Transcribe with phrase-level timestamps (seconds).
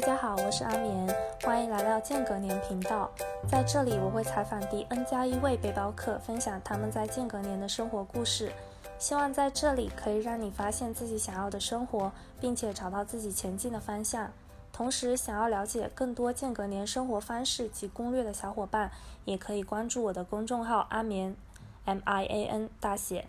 [0.00, 3.10] 大家好，我是阿眠，欢迎来到间隔年频道。
[3.46, 8.50] 在这里，我会采访第 N 加一位背包客，分享他们在间隔年的生活故事。
[8.98, 12.10] 希望在这里可以让你发现自己想要的生活，
[12.40, 14.32] 并且找到自己前进的方向。
[14.72, 18.90] 同时，想要了解更多间隔年生活方式及攻略的小伙伴，
[19.26, 21.36] 也可以关注我的公众号阿眠
[21.84, 23.26] ，M I A N 大写。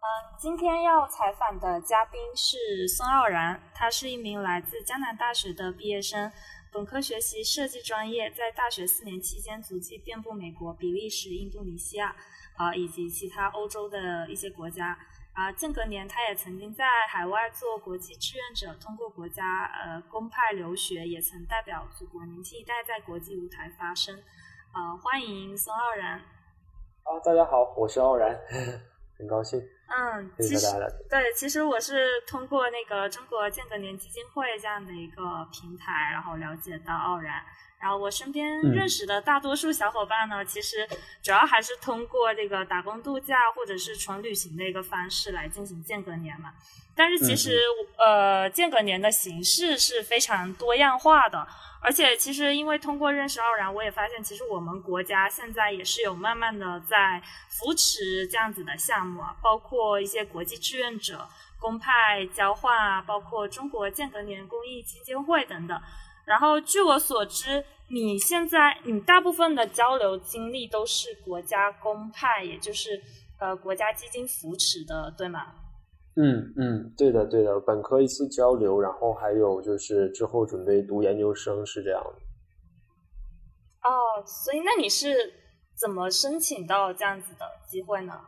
[0.00, 0.06] 嗯
[0.38, 6.30] 今天要采访的嘉宾是孙傲然，他是一名来自江南大学的毕业生，
[6.72, 12.14] 本科学习设计专业，在大学四年期间足迹遍布美国、比利时、印度尼西亚
[12.56, 14.96] 啊以及其他欧洲的一些国家
[15.32, 15.50] 啊。
[15.50, 24.16] 间隔年，他也曾经在海外做国际志愿者，通过国家呃公派留学，也曾代表祖国年轻一代在国际舞台发声。
[24.70, 26.20] 啊，欢迎孙傲然。
[27.02, 28.38] 啊，大家好，我是傲然，
[29.18, 29.60] 很高兴。
[29.88, 30.66] 嗯，其实
[31.08, 37.42] 对，其实我是通过那个中国间隔年基金会这样的一个平台，然后了解到傲然。
[37.80, 40.88] 然后我身边认识的大多数小伙伴呢，其实
[41.22, 46.52] 主要还是通过这个打工度假或者是纯旅行的一个方式来进行间隔年嘛。
[46.94, 47.60] 但是其实
[47.96, 51.46] 呃，间隔年的形式是非常多样化的。
[51.80, 61.28] 而且，其实因为通过认识傲然，我也发现，其实我们国家现在也是有慢慢的在扶持这样子的项目啊，包括一些国际志愿者、
[61.60, 65.80] 公派交换啊，包括中国间隔年公益基金会等等。
[66.28, 73.02] 然后，据我所知，你现在你大部分的交流经历都是国家公派，也就是
[73.40, 75.54] 呃国家基金扶持的，对吗？
[76.16, 82.10] 嗯嗯，对的对的，本科一次交流，然后还有就是之后准备读研究生是这样的。
[83.88, 85.32] 哦，所以那你是
[85.74, 88.20] 怎么申请到这样子的机会呢？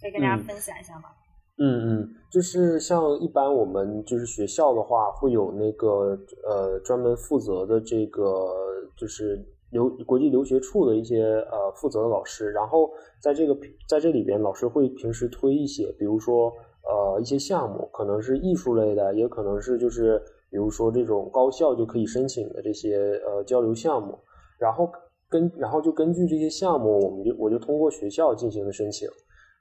[0.00, 1.10] 可以跟大家分享一下吗？
[1.10, 1.27] 嗯
[1.58, 8.48] 嗯嗯，就是像一般我们就是学校的话，会有那个呃专门负责的这个
[8.96, 13.56] 就是留国际留学处的一些呃负责的老师，然后在这个
[13.88, 16.52] 在这里边，老师会平时推一些，比如说。
[16.90, 20.18] 呃，一些项目可能是艺术类的，也可能是就是
[20.48, 24.18] 比如说这种高校就可以申请的这些呃交流项目，
[24.58, 24.90] 然后
[25.28, 29.06] 根然后就根据这些项目，我们就我就通过学校进行的申请，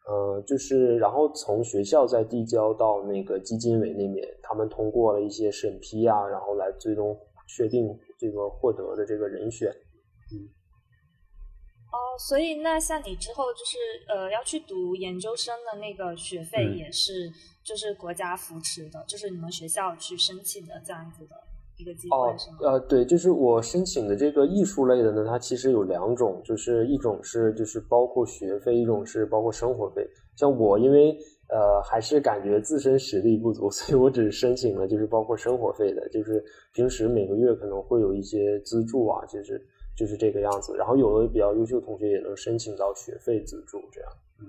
[0.08, 7.88] 呃，就是然后从学校再递交到那个基金委那边，他们通过了一些审批啊，然后来最终确定
[8.18, 9.70] 这个获得的这个人选，
[10.32, 10.48] 嗯。
[11.92, 17.32] 哦，所以那像你之后就是呃要去读研究生的那个学费也是
[17.64, 21.36] 就是国家扶持的，就是你们学校去申请的这样子的
[21.78, 22.58] 一个机会是吗？
[22.62, 30.08] 呃，对，就是我申请的这个艺术类的呢，它其实有两种，就是一种是就是包括学费，一种是包括生活费。
[30.36, 31.18] 像我因为
[31.50, 36.44] 呃还是感觉自身实力不足， 所以我只申请了就是包括生活费的，就是
[36.74, 39.66] 平时每个月可能会有一些资助啊，就是。
[39.98, 44.12] 就是这个样子，然后有的比较优秀同学也能申请到学费资助，这样。
[44.40, 44.46] 嗯。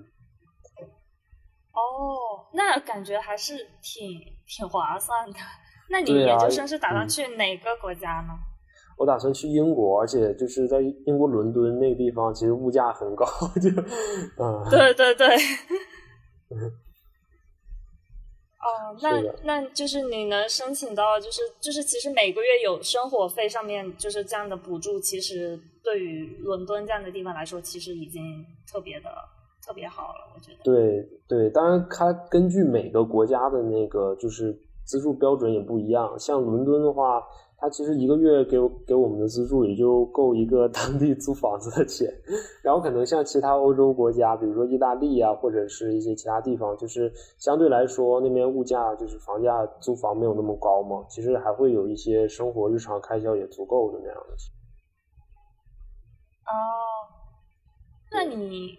[1.73, 4.07] 哦，那感觉还是挺
[4.45, 5.39] 挺划算的。
[5.89, 8.33] 那你研究生是打算去哪个国家呢？
[8.97, 13.25] 我打算去英国，而且就是在英国伦敦那个地方，其实物价很高，
[13.61, 13.69] 就
[14.37, 14.67] 嗯。
[14.69, 15.27] 对对对。
[18.59, 29.09] 哦，那那就是你能申请到，就是就是其实每个月有生活费上面就是这样的补助，其实对于伦敦这样的地方来说，其实已经特别的
[29.65, 30.57] 特别好了，我觉得。
[30.65, 34.53] 对对，当然它根据每个国家的那个就是
[34.89, 37.21] 资助标准也不一样，像伦敦的话。
[37.61, 38.57] 他其实一个月给
[38.87, 42.07] 给我们的资助也就够一个当地租房子的钱，
[42.63, 54.33] 然后可能像其他欧洲国家，比如说意大利啊，或者是一些其他地方，就是相对来说那边物价就是房价租房没有那么高嘛，其实还会有一些生活日常开销也足够的那样的。
[56.47, 56.55] 哦，
[58.13, 58.69] 那你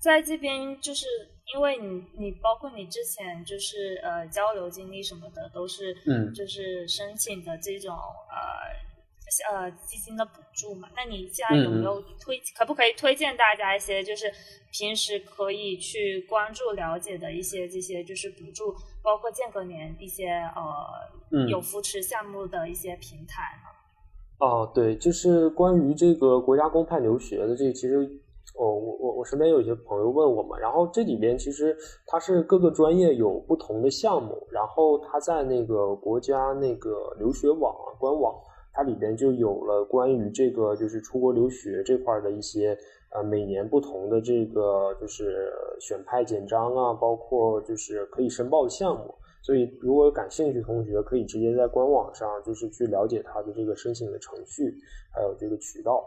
[0.00, 1.06] 在这边就是。
[1.54, 7.96] 因为你，你包括你之前就是呃交流经历什么的，都是嗯，就是申请的这种
[8.28, 10.90] 呃呃基金的补助嘛。
[10.94, 14.30] 那你现在有没有推，可不可以推荐大家一些，就是
[14.72, 24.46] 平时可以去关注了解的一些这些就是补助，包括间隔年一些呃有扶持项目的一些平台呢？
[24.46, 28.20] 哦，对，就是关于这个国家公派留学的这其实。
[28.56, 38.34] 哦，我我我身边有一些朋友问我嘛，然后这里边其实它是各个专业有不同的项目，然后它在那个国家那个留学网啊官网，
[38.72, 42.76] 它里边就有了关于这个就是出国留学这块的一些
[43.14, 49.14] 呃每年不同的这个就是选派简章啊，包括就是可以申报的项目。
[49.40, 54.74] 所以如果有感兴趣同学，可以直接在官网上就是去了解它的这个申请的程序，
[55.14, 56.04] 还有这个渠道。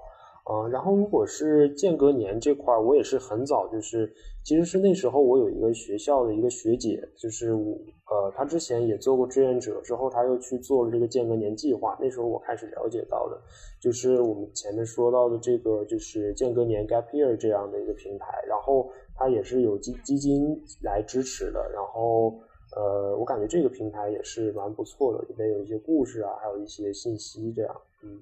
[0.49, 4.11] 嗯，然后如果是间隔年这块儿，我也是很早，就是
[4.43, 7.77] 其实是那时候我有一个学校的一个学姐，就是我
[8.09, 13.39] 呃，她之前也做过志愿者，之后她又去做了这个间隔年计划，那时候我开始了解到的，
[13.79, 22.33] 就是我们前面说到的这个就是间隔年 Gap Year 这样的一个平台，然后它也是有基基金来支持的，然后
[22.75, 28.19] 呃，我感觉这个平台也是蛮不错的，里面有一些故事啊，还有一些信息这样，嗯。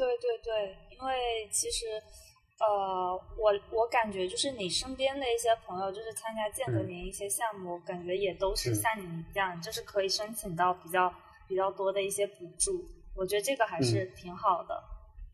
[0.00, 1.84] 对对对，因为其实，
[2.58, 11.12] 呃，我我感觉就是你身边的一些朋友，就是参加间隔年一些项目，感觉也都是像你一样，就是可以申请到比较
[11.46, 12.82] 比较多的一些补助。
[13.14, 14.82] 我觉得这个还是挺好的。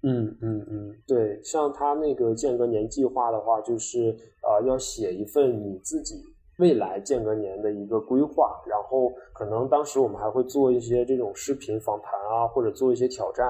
[0.02, 4.10] 嗯嗯嗯，对，像他那个间隔年计划的话，就是
[4.42, 6.16] 呃，要写一份你自己
[6.58, 13.46] 未来间隔年的一个规划，然后可能当时我们还会做一些这种视频访谈啊，或者做一些挑战。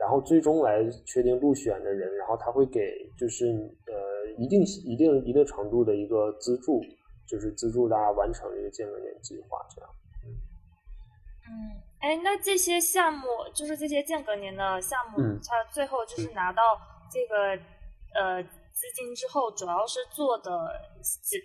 [0.00, 2.80] 然后最终来确定入选的人，然后他会给
[3.18, 3.46] 就是
[3.86, 6.80] 呃一定一定一定程度的一个资助，
[7.28, 9.90] 就是资助大家完成一个间隔年计划这样。
[10.24, 10.32] 嗯，
[11.50, 11.52] 嗯，
[12.00, 16.62] 哎，那这些项目就是这些间隔年的项目，它最后就是拿到
[17.12, 17.62] 这个
[18.14, 20.50] 呃资金之后，主要是做的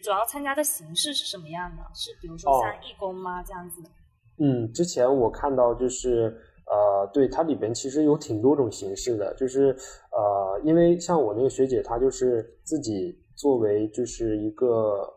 [0.02, 1.84] 主要参加的形式是什么样的？
[1.94, 3.44] 是比如说像义工吗？
[3.44, 3.82] 这样子？
[4.40, 6.34] 嗯，之前我看到就是。
[6.68, 9.76] 呃，对，它里边其实有挺多种形式的，就是
[10.12, 14.68] 呃，因为像我那个学姐，她就是自己作为就是一个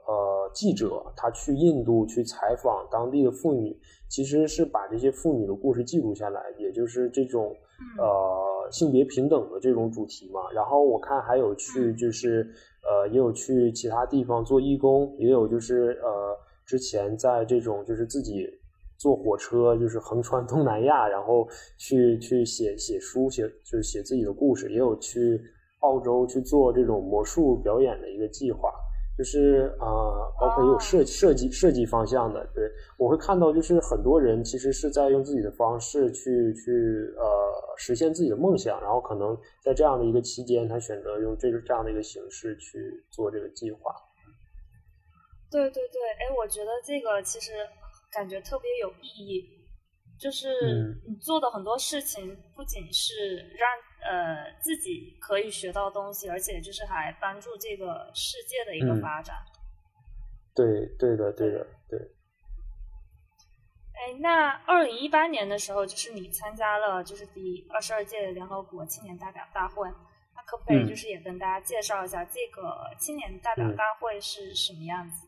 [0.07, 3.75] 呃记者，她去印度去采访当地的妇女，
[4.11, 7.57] 其实是把这些妇女的故事记录下来，也就是这种
[7.99, 10.41] 呃性别平等的这种主题嘛。
[10.53, 12.47] 然后我看还有去就是
[12.83, 16.37] 呃，也有去其他地方做义工，也有就是呃，
[16.67, 18.58] 之前在这种就是自己。
[18.99, 25.41] 坐火车就是横穿东南亚，然后去去写写书，写就是写自己的故事，也有去
[25.81, 28.73] 澳洲去做这种魔术表演的一个计划，
[29.17, 29.87] 就是啊，
[30.41, 32.45] 包括也有设设计设计方向的。
[32.53, 32.69] 对
[32.99, 37.25] 我会看到，就是很多人其实是在用自己的方式去去呃
[37.77, 43.95] 实现自己的梦想，然后可能在这样的一个期间，他选择用这个这样的一个形式去做这个计划。
[45.53, 47.53] 对对对，哎，我觉得这个其实。
[48.11, 49.45] 感觉特别有意义，
[50.19, 53.69] 就是你做的很多事情，不仅是让
[54.03, 59.37] 呃自己可以学到东西，而且就是还帮助这个世界的一个发展。
[60.55, 61.99] 对，对的，对的，对。
[63.99, 75.28] 哎，那二零一八年的时候，就是你参加了就是第二十二届联合国青年代表大会，那可不可以就是也跟大家介绍一下这个青年代表大会是什么样子的？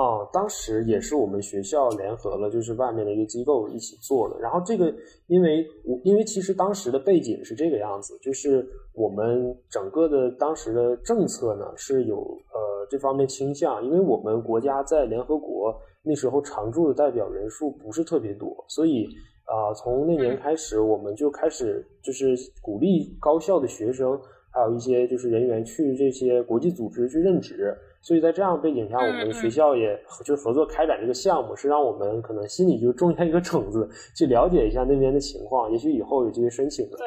[0.00, 4.40] 哦，当时也是我们学校联合了，就是外面的一个机构一起做的。
[4.40, 4.90] 然后这个，
[5.26, 19.04] 因为我因为其实当时的背景是这个样子，就是我们整个的当时的政策呢是有呃这方面倾向，因为我们国家在联合国那时候常驻的代表人数不是特别多，所以
[19.44, 24.18] 啊从那年开始我们就开始就是鼓励高校的学生
[24.50, 27.76] 还有一些就是人员去这些国际组织去任职。
[28.00, 36.96] 所以在这样背景下，我们学校也就合作开展这个项目，是让我们可能心里就种下一个种子，去了解一下那边的情况，也许以后有机会申请的。
[36.96, 37.06] 对。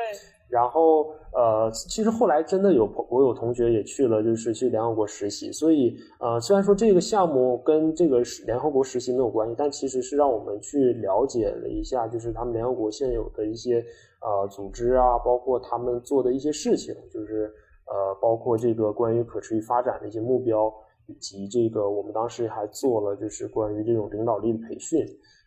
[0.50, 5.52] 然后，呃，其实后来真的有朋，我有同学也去了，就是去联合国实习。
[5.52, 13.84] 所以，呃，虽然说这个项目跟这个联合国实习没有关系，但其实是让我们去了解了一下，就是他们联合国现有的一些
[14.22, 17.52] 呃组织啊，包括他们做的一些事情，就是
[17.88, 20.72] 呃，包括这个关于可持续发展的一些目标。
[21.08, 25.06] 以及这个，我们当时还做了就是关于这种领导力的培训，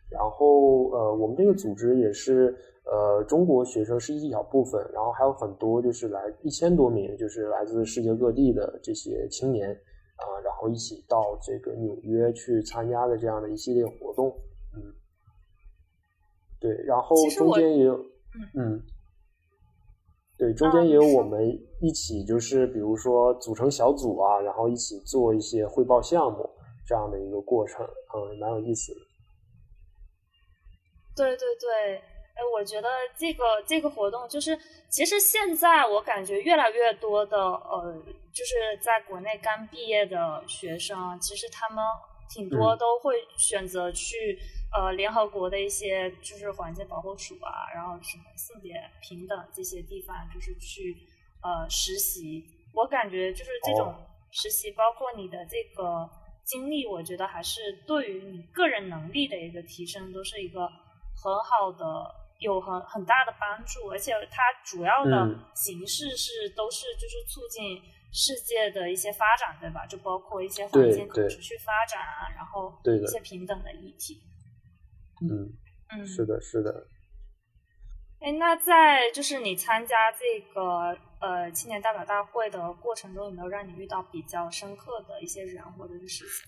[0.09, 14.29] 然后呃，我们这个组织也是呃，中国学生是一小部分，然后还有很多就是来一千多名，就是来自世界各地的这些青年啊，然后一起到这个纽约去参加的这样的一系列活动，
[14.75, 14.93] 嗯，
[16.59, 17.95] 对，然后中间也有，
[18.55, 18.81] 嗯。
[20.37, 21.41] 对，中间也有我们
[21.81, 26.47] 一起，就是比如说组成小组啊，然后一起做一些汇报项目
[26.85, 28.99] 这样的一个过程，嗯，蛮有意思的。
[31.15, 34.55] 对对对，哎，我觉得这个这个活动就是，
[34.91, 37.95] 其实现在我感觉越来越多的呃，
[38.31, 41.83] 就是在国内刚毕业的学生，其实他们
[42.29, 44.39] 挺多都会选择去。
[44.69, 50.93] 呃，联合国的一些就是环境保护署啊，然后什么性别平等这些地方，就是去
[51.41, 52.43] 呃实习。
[52.73, 53.95] 我感觉就是这种
[54.29, 56.07] 实习，包括你的这个
[56.43, 61.85] 经历，我觉得还是对于你个人能力的一个提升，都是一个很好的，
[62.39, 63.87] 有很很大的帮助。
[63.89, 69.85] 而且它主要的形式是都是就是促进世界的一些发展，对吧？
[69.85, 74.21] 就包括一些环境可持续发展啊，然后一些平等的议题。
[75.21, 75.53] 嗯
[75.89, 76.87] 嗯，是的，是的。
[78.19, 86.47] 哎，那在就是你参加这个呃青年代表大会的过程中，有没有让你遇到比较深刻的一些人或者是事情？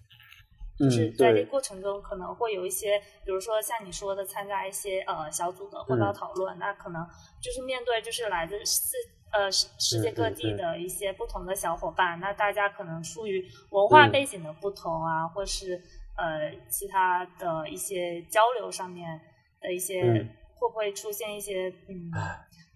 [0.80, 7.06] 就是在这过程中，可能会有一些，比如说像你说的，参加一些呃小组的汇报讨论，那可能
[7.42, 8.96] 就是面对就是来自世
[9.32, 15.82] 呃世世界各地的一些不同的小伙伴，那大家可能出于文化背景的不同啊，或是
[16.16, 19.20] 呃其他的一些交流上面
[19.62, 20.28] 的一些。
[20.62, 22.12] 会不会出现一些嗯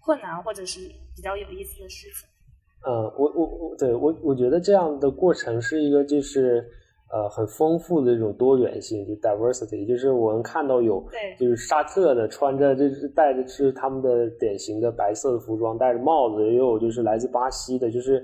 [0.00, 0.80] 困难，或者是
[1.14, 2.26] 比较有意思的事情？
[2.80, 6.66] 呃，我我我对我我觉得这样的过程是一个就是
[7.14, 18.20] 呃很丰富的这种多元性，就 diversity，就是我们看到有对，就是沙特的穿着就是戴着是他们的典型的白色的服装，戴着帽子，也有就是来自巴西的，就是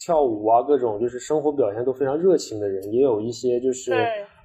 [0.00, 3.92] 跳舞啊各种就是生活表现都非常热情的人，也有一些就是。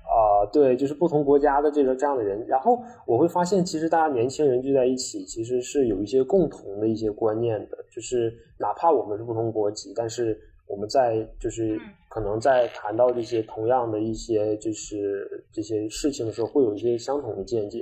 [0.04, 11.80] 啊，对，就是不同国家的这个这样的人，然后我会发现，其实大家年轻人聚在一起，其实是有一些共同的一些观念的，就是哪怕我们是不同国籍，但是我们在就是
[12.12, 17.82] 可能在谈到这些同样的一些就是这些事情的时候，会有一些相同的见解。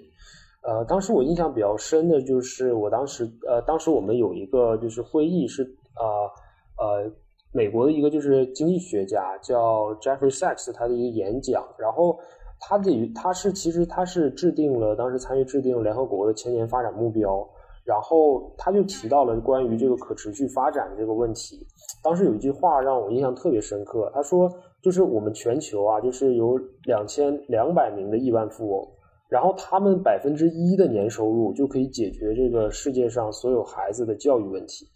[0.62, 5.64] 呃，当时我印象比较深的就是，我当时呃，当时我们有一个就是会议是
[5.96, 7.12] 呃呃。
[7.52, 12.16] 美国的一个就是经济学家叫 Jeffrey Sachs，他的一个演讲，然后
[12.60, 17.44] 他的他是其实他是制定了当时参与制定联合国的千年发展目标，
[17.86, 21.66] 然后他就提到了关于这个可持续发展这个问题。
[22.04, 24.50] 当时有一句话让我印象特别深刻，他说
[24.82, 28.88] 就是我们全球啊，就是有两千两百名的亿万富翁，
[29.28, 34.88] 然后他们百分之一的年收入就可以解决这个世界上所有孩子的教育问题。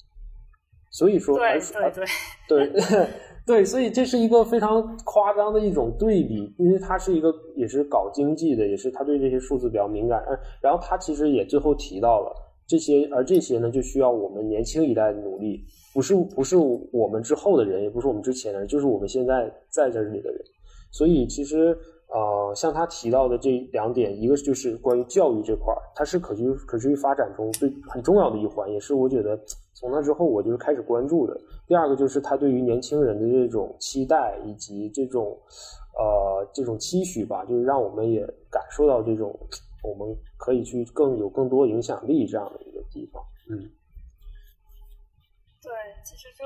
[0.92, 1.92] 所以说，对对
[2.48, 3.08] 对对
[3.48, 10.24] 对，所以这是一个非常夸张的一种对比，因为他是一个也是搞经济的，也是他对这些数字比较敏感。
[10.30, 12.32] 嗯，然后他其实也最后提到了
[12.68, 16.58] 这些，而这些呢，就需要我们年轻一代的努力，不是不是
[16.92, 20.42] 我们之后的人，也不是我们之前的人，就是我们现在在这里的人。
[20.92, 21.78] 所以其实。
[22.14, 29.36] 呃，像他提到的这两点，一个就是关于教育这块儿，它是可持续可持续发展中最很重要的一环，也是我觉得
[29.74, 31.36] 从那之后我就是开始关注的。
[31.66, 35.36] 第二个就是他对于年轻人的这种期待以及这种
[35.98, 39.36] 呃这种期许吧，就是让我们也感受到这种
[39.84, 43.24] 我们可以去更有更多影响力这样的一个地方。
[43.50, 43.60] 嗯，
[45.62, 45.72] 对，
[46.04, 46.46] 其实就。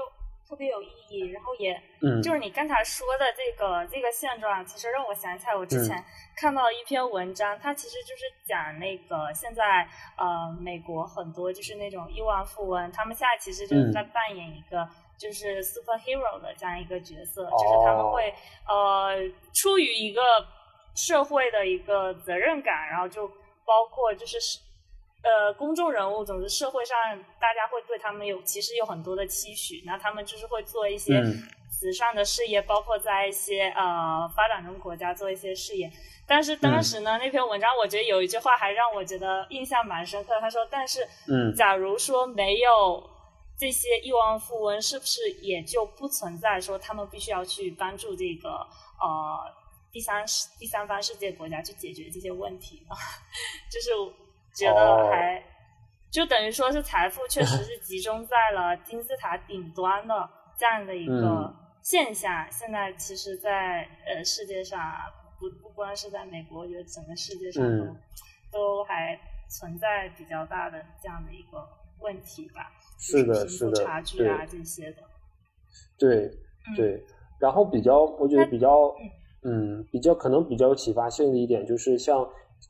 [0.49, 6.01] 特别有意义，然后也，嗯，就是你刚才说的这个这个现状，其实让我想起来我之前
[6.37, 9.85] 看到一篇文章，它其实就是讲那个现在
[10.17, 18.33] 呃美国很多就是那种亿万富翁，他们现在其实就是在扮演一个就是 superhero 的这样一个角色，就是他们会
[18.69, 19.17] 呃
[19.53, 20.21] 出于一个
[20.97, 23.25] 社会的一个责任感，然后就
[23.63, 24.37] 包括就是。
[25.23, 26.95] 呃，公众人物，总之社会上
[27.41, 31.21] 大家会对他们有其实有很多的期许，那他们就是会做一些
[31.69, 35.91] 慈善的事业，包括在一些呃发展中国家做一些事业。
[36.25, 40.39] 但是当时呢，那篇文章我觉得有一句话还让我觉得印象蛮深刻。
[40.39, 43.03] 他说：“但是，嗯，假如说没有
[43.57, 49.51] 这些亿万富翁，是不是也就不存在说他们必须要去帮助这个呃
[49.97, 50.23] 第三
[50.59, 52.95] 第三方世界国家去解决这些问题呢？
[53.73, 53.89] 就是。”
[54.57, 55.43] 觉得还
[56.09, 60.27] 就等于说是财富确实是集中在了金字塔顶端的
[60.57, 62.51] 这样的一个现象。
[62.51, 64.81] 现在其实，在呃世界上，
[65.39, 67.85] 不不光是在美国，我觉得整个世界上都
[68.51, 69.15] 都还
[69.47, 71.63] 存在比较大的这样的一个
[71.99, 72.71] 问题吧。
[72.97, 75.03] 是的，是的，差距啊这些的。
[75.99, 76.31] 对
[76.75, 77.05] 对，
[77.39, 79.05] 然后比较，我觉得比较，嗯，
[79.47, 82.27] 嗯比较可能比较有启发性的一点就是像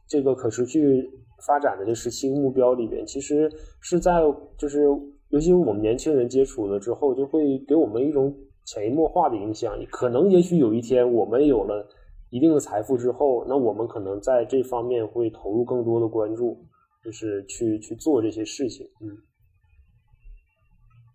[0.08, 1.10] 这个可持续。
[1.46, 3.48] 发展的这十七个目标里边，其实
[3.80, 4.12] 是在
[4.58, 4.86] 就是，
[5.30, 9.78] 尤其我们年轻人接触了之后，就会给我们一种潜移默化的影响。
[9.92, 11.88] 可能也许有一天我们有了
[12.32, 16.58] 一定的财富之后，那我们可能在这方面会投入更多的关注，
[17.04, 18.84] 就是去去做这些事情。
[19.00, 19.06] 嗯，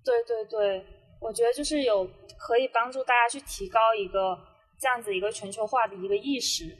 [0.04, 0.84] 对对对，
[1.20, 2.06] 我觉得就是有
[2.38, 4.38] 可以帮助大家去提高一个
[4.82, 6.76] 这样子一个全球化的一个意识，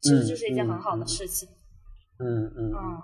[0.00, 1.46] 其实就是一件很好的事情。
[2.18, 3.02] 嗯嗯嗯，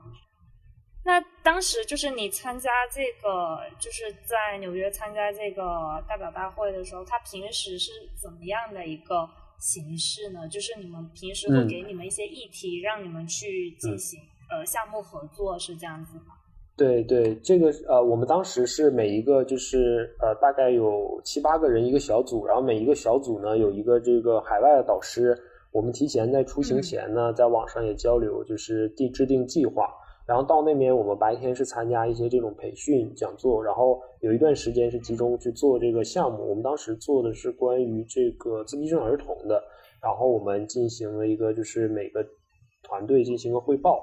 [1.04, 5.62] 那当时就是你参加这个，就是在纽约参加这个
[6.09, 9.28] 代表大会的时候，他平时是怎么样的一个
[9.59, 10.49] 形式呢？
[10.49, 14.18] 就是你们平时会给你们一些议题，让你们去进行
[14.49, 16.39] 呃项目合作，是这样子吗？
[16.80, 25.37] 对对，这个呃，我们当时是每一个就是呃，大概有七八个人一个小组，然后每一个小组呢有一个这个海外的导师，
[25.72, 29.90] 我们提前在出行前呢，在网上也交流，就是定制定计划。
[30.26, 36.49] 然后到那边，我们白天是参加一些这种培训讲座，然后有一段时间是集中去做这个项目。
[36.49, 39.62] 我们当时做的是关于这个自闭症儿童的，
[40.02, 42.25] 然后我们进行了一个就是每个
[42.82, 44.00] 团队进行个汇报。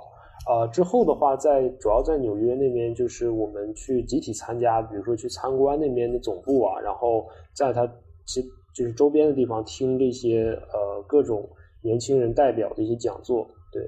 [0.48, 7.86] 呃，之后的话，在主要在纽约那边，就是我们去集体参加，比如说去参观那边的总部啊，然后在他
[8.26, 8.42] 其
[8.74, 11.50] 就是周边的地方听这些呃各种
[11.82, 13.82] 年轻人代表的一些讲座，对。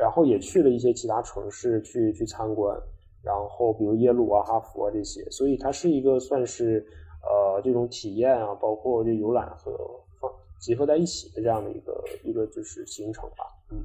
[0.00, 2.80] 然后也去了一些其他城市去去参观，
[3.20, 6.86] 然后比如耶鲁啊、哈佛啊这些，所以它是一个算是
[7.20, 9.72] 呃这种体验啊，包括这游览和
[10.20, 13.82] 放结合在一起的这样的一个一个就是行程吧，嗯。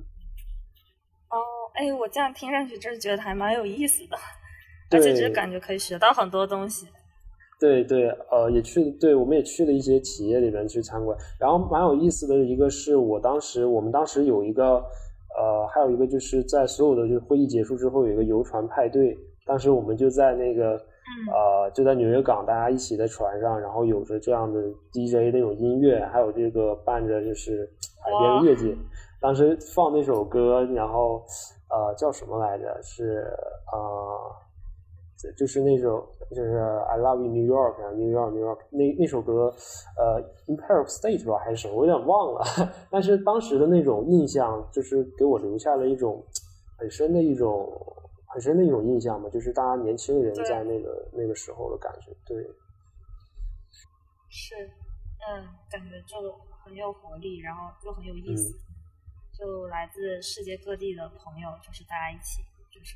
[1.74, 4.18] 哦，哎，我这样听上去就是觉得还蛮有意思的，
[4.92, 6.88] 而且就是感觉可以学到很多东西。
[7.60, 14.84] 对对，呃，也去，对，我们也去了一些企业里面去参观，然后蛮有意思的一个是我当时我们当时有一个。
[15.36, 20.74] 呃，还有一个就是在所有的就会议结束之后有一个游船派对，当时我们就在那个
[21.32, 24.62] 呃就在纽约港，大家一起在船上，然后有着这样的
[24.92, 27.68] DJ 那种音乐，还有这个伴着就是
[28.06, 28.78] 海边的乐景，
[29.20, 31.26] 当时放那首歌，然后
[31.74, 32.80] 呃叫什么来着？
[32.84, 33.34] 是
[33.72, 34.36] 呃。
[35.38, 39.54] 就是那种，就是 I Love You New York 啊，New York New York 那那首歌，
[39.96, 42.44] 呃，Empire of State 吧还是什么，我有点忘了。
[42.92, 46.22] 但是当时的那种印象，就是给我留下了一种
[46.78, 47.72] 很深的一种
[48.34, 52.44] 很深的一种印象嘛，就是大家年轻人在那个那个时候的感觉，对。
[54.28, 54.56] 是，
[55.26, 56.20] 嗯，感觉就
[56.66, 58.52] 很有活力，然后又很有意思，
[59.44, 62.96] 就来自世界各地的朋友，就是大家一起，就是。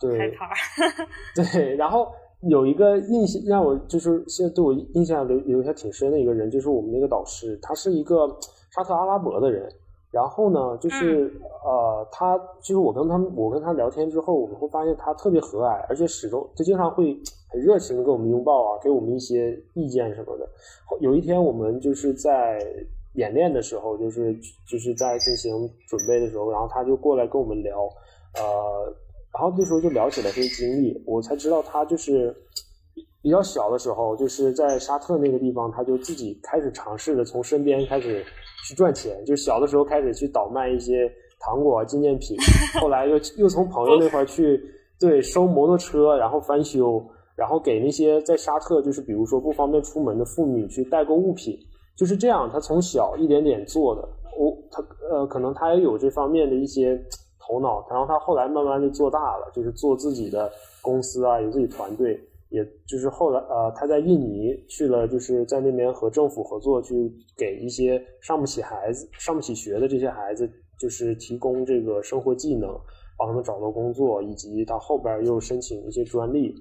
[0.00, 0.36] 对，
[1.54, 8.26] 对，然后有一个印象让我就是现在对我印象留留下挺深的一个人，就是我们那个导师，他是一个
[8.74, 9.72] 沙特阿拉伯的人。
[10.10, 11.32] 然后呢，就是
[11.64, 17.16] 呃，他就是我跟他们我跟他聊天之后，我们会发现他特别和蔼，而且始终他经常会
[17.48, 20.48] 很热情的跟我们拥抱啊，给我们一些意见什么的。
[21.00, 22.58] 有一天我们就是在
[23.16, 24.34] 演练的时候，就是
[24.68, 25.52] 就是在进行
[25.88, 27.76] 准备的时候，然后他就过来跟我们聊，
[28.34, 28.96] 呃。
[29.38, 32.34] 然后那时候就聊起了这些经历，我才知道他就是
[33.20, 38.24] 比较小的时候，就是在沙特那个地方，他就自己开始尝试着从身边开始
[38.66, 41.06] 去赚钱，就小的时候开始去倒卖一些
[41.38, 42.34] 糖果纪念品，
[42.80, 44.58] 后来又又从朋友那块去
[44.98, 51.54] 对收摩托车，然后翻修，然后给那些在沙特就是比如说不方便出门的妇女去代购物品，
[51.96, 57.02] 就是这样，他从小一点点做的，我他呃可能他也有这方面的一些。
[57.48, 60.50] 头脑，然后他后来慢慢就做大了，就是做自己的
[60.82, 72.68] 公司啊，有自己团队，也就是后来呃，他在印尼去了，就是在那边和政府合作，去给一些上不起孩子、上不起学的这些孩子，就是提供这个生活技能，
[73.16, 76.52] 帮他们找到工作，以及他后边又申请一些专利，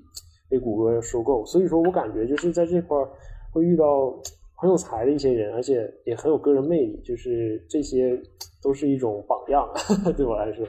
[0.47, 1.43] 被谷歌收购。
[1.47, 3.09] 所以说我感觉就是在这块儿
[3.51, 4.13] 会遇到。
[4.57, 8.17] 很有才的一些人，而且也很有个人魅力，就是这些
[8.61, 9.67] 都是一种榜样，
[10.15, 10.65] 对我来说。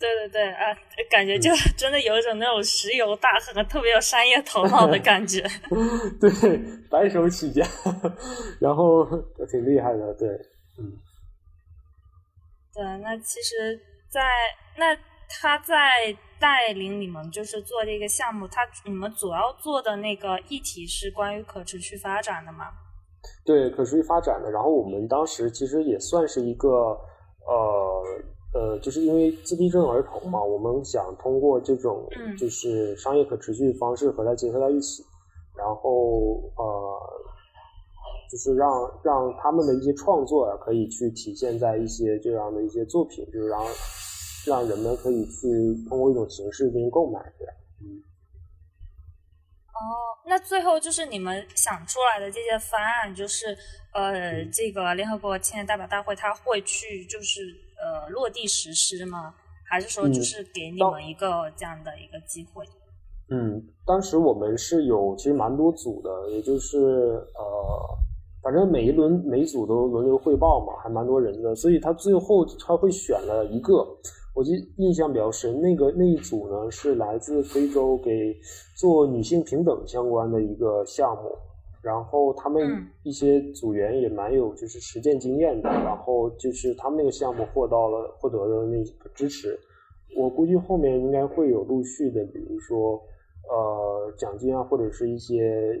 [0.00, 0.72] 对对对啊，
[1.10, 5.42] 感觉就真的有一种那种石油大亨，特别有商业头脑的感觉。
[6.20, 6.30] 对，
[6.88, 7.66] 白手起家，
[8.60, 9.04] 然后
[9.50, 10.28] 挺厉害的，对，
[10.78, 10.92] 嗯。
[12.72, 14.20] 对，那其实，在
[14.76, 14.96] 那
[15.28, 16.16] 他在。
[16.40, 22.66] 带领你们就是做这个项目，他你们主要做的那个议题是关于可持续发展的吗？
[23.44, 24.50] 对，可持续发展的。
[24.50, 26.68] 然后我们当时其实也算是一个
[27.46, 28.04] 呃
[28.54, 35.04] 呃，就是因为自闭症儿童嘛，我们想通过这种就是商业可持续方式和它结合在一起，
[35.56, 37.00] 然后呃，
[38.30, 38.70] 就是让
[39.02, 43.60] 让他们的一些创作啊，可以去体现在一些这样的一些作品，就是让。
[44.48, 45.46] 让人们可以去
[45.88, 47.46] 通过一种形式进行购买，对
[47.80, 48.02] 嗯。
[49.78, 49.80] 哦，
[50.26, 53.56] 那最后就是你们想出来的这些方案，就是
[53.94, 57.42] 呃，这个联合国青年代表大会他会去就是
[57.80, 59.34] 呃落地实施吗？
[59.70, 62.64] 还是说就是给你们一个这样的一个机会？
[63.30, 67.98] 嗯，当时我们是有其实蛮多组的，也就是呃，
[68.42, 73.86] 反正每一轮每组都轮流汇报嘛，还蛮多人的，所以他最后他会选了一个。
[74.34, 78.36] 我记印象比较深，那个那一组呢是来自非洲，给
[78.76, 81.30] 做女性平等相关的一个项目。
[81.80, 89.58] 然后他们一些组员也蛮有就是实践经验的，然后就是他们那个项目获到了获得的那个支持，
[90.16, 93.00] 我估计后面应该会有陆续的，比如说
[93.48, 95.72] 呃奖金啊，或者是一些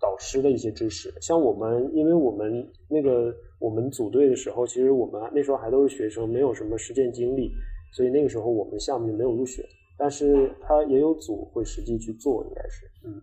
[0.00, 1.08] 导师的一些支持。
[1.20, 7.52] 像我们，因为我们那个我们组队的时候，其实我们那时候还都是学生，没有什么实践经历，
[7.94, 9.64] 所以那个时候我们项目就没有入选。
[9.96, 13.14] 但是他也有组会实际去做，应该是，嗯，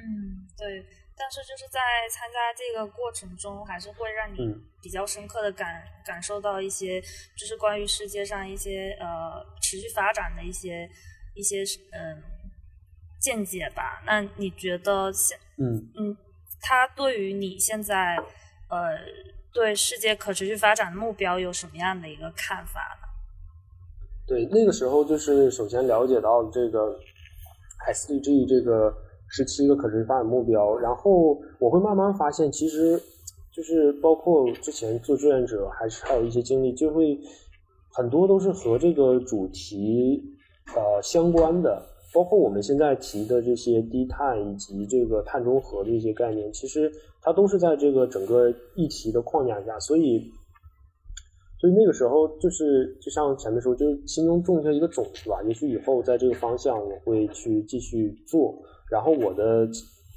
[0.00, 0.82] 嗯，对。
[1.16, 1.78] 但是就是在
[2.10, 4.38] 参加这个过程中，还是会让你
[4.82, 6.98] 比较深刻的感感受到一些，
[7.36, 10.88] 就是关于世界上一些呃持续发展的一些
[11.34, 12.22] 一些嗯
[13.20, 14.02] 见解吧。
[14.06, 16.16] 那你觉得现嗯嗯，
[16.60, 18.16] 他对于你现在
[18.70, 18.98] 呃
[19.52, 23.03] 对世界可持续发展的目标有什么样的一个看法呢？
[24.26, 26.98] 对，那个时候就是首先了解到这个
[27.92, 28.90] SDG 这个
[29.28, 32.98] 十七个可持续发展目标，然后我会慢慢发现，其实
[33.52, 37.18] 就是包括之前做志愿者，还是还有一些经历，就会
[37.92, 40.22] 很多都是和这个主题
[40.74, 41.82] 呃相关的，
[42.14, 50.32] 包括我们现在提的这些低碳以及这个碳中和的一些概念，其实它都是在这个整个议题的框架下，所以。
[51.58, 55.42] 所以那个时候就是，就像前面说，就是心中种下一个种子吧。
[55.46, 58.54] 也许以后在这个方向，我会去继续做。
[58.90, 59.66] 然后我的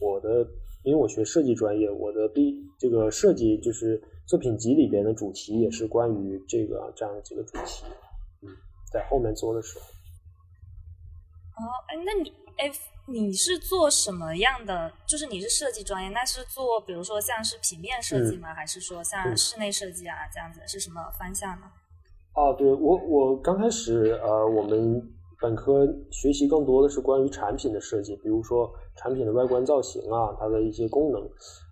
[0.01, 0.45] 我的，
[0.83, 7.85] 因为我学设计专业，我的毕这个设计就是作品集里边的主题也是关于这个这样几个主题。
[8.41, 8.49] 嗯，
[8.91, 9.85] 在后面做的时候。
[11.55, 12.71] 哦，哎，那你哎。
[13.09, 14.91] 你是做什么样的？
[15.07, 18.53] 就是你是设计专业，那是做比如说像是平面设计吗？
[18.53, 20.59] 还是说像室内设计啊这样子？
[20.67, 21.67] 是什么方向呢？
[22.35, 25.01] 哦，对我我刚开始呃，我们
[25.39, 31.21] 本科学习更多的是关于产品的设计，比如说产品的外观造型啊，它的一些功能。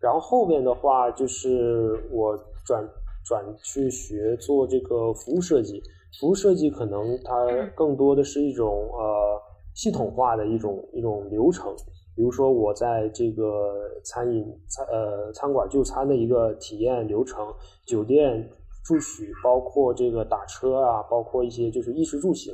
[0.02, 2.34] 然后后面的话就是我
[2.66, 2.82] 转
[3.26, 5.84] 转去学做这个服务设计，
[6.18, 7.46] 服务设计可能它
[7.76, 9.42] 更多的是一种呃。
[9.76, 11.76] 系统化的一种一种流程，
[12.16, 17.54] 比如说我在这个餐饮餐呃餐馆就餐的一个体验流程，
[17.86, 18.50] 酒店
[18.84, 22.54] 住宿，包括这个打车啊，包括一些就是衣食住行，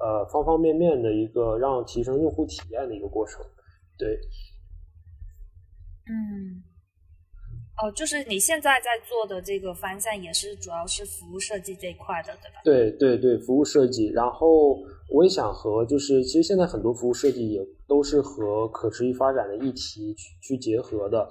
[0.00, 3.44] 呃方方面面的一个让提升用户体验的一个过程，
[3.96, 4.18] 对，
[6.08, 6.65] 嗯。
[7.82, 12.60] 哦，就是你现在在做的这个方向也是主要是服务设计这一块的，对吧？
[12.64, 14.10] 对对对，服务设计。
[14.14, 14.78] 然后
[15.10, 21.28] 我也想和，就是其实现在很多服务设计也都是和可持续发展的议题去去结合的，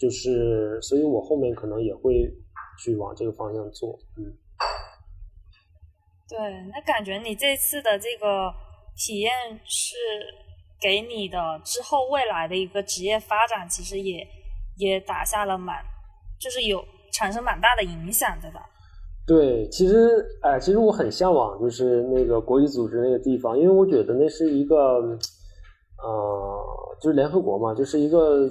[0.00, 2.26] 就是所以我后面可能也会
[2.82, 3.98] 去往这个方向做。
[4.16, 4.32] 嗯，
[6.26, 6.38] 对，
[6.72, 8.50] 那感觉你这次的这个
[8.96, 9.30] 体验
[9.66, 9.94] 是
[10.80, 14.26] 给你的之后未来的一个职业发展，其实也。
[14.76, 15.76] 也打下了蛮，
[16.40, 16.82] 就是有
[17.12, 18.60] 产生蛮大的影响，对吧？
[19.24, 24.76] 对，其实，哎，其实我很向往，就是那个国际组织那个地方，因为我觉得那是一个，
[26.02, 26.60] 呃，
[27.00, 28.48] 就是联合国嘛，就是一个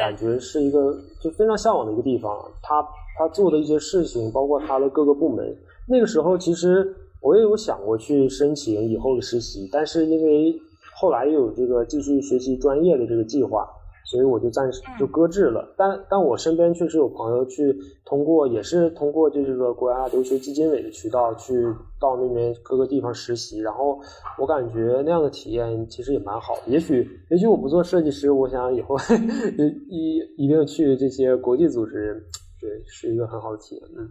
[0.00, 2.38] 感觉是一个就非常向往的一个地方。
[2.62, 2.80] 他
[3.18, 5.44] 他做的一些事情，包括他的各个部门，
[5.88, 10.54] 那个时候其实我也有想过去申请以后的实习，但是因为
[10.94, 13.68] 后来又有这个继续学习专业的这个计划。
[14.04, 21.54] 所以我就暂时就搁置了，但但我身边确实有朋友去通过，也是通过这个国家留学基金委的渠道去
[22.00, 23.98] 到那边各个地方实习，然后
[24.38, 26.54] 我感觉那样的体验其实也蛮好。
[26.66, 28.96] 也许也许我不做设计师，我想以后
[29.88, 32.22] 一一定去这些国际组织，
[32.60, 33.84] 对，是一个很好的体验。
[33.96, 34.08] 嗯，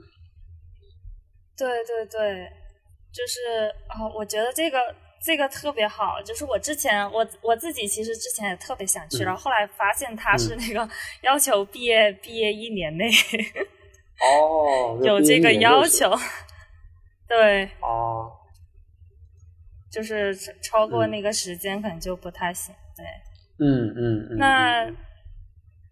[1.58, 2.48] 对对对，
[3.12, 4.78] 就是啊，我觉得这个。
[5.24, 10.90] 这个特别好，就是我之前我我自己其实之前也特别想去，然后后来发现他是那个
[11.22, 13.10] 要求毕业毕业一年内
[14.22, 16.12] 哦， 有这个要求，
[17.28, 18.32] 对哦，
[19.92, 23.06] 就是超过那个时间可能就不太行，对，
[23.66, 24.92] 嗯嗯，那。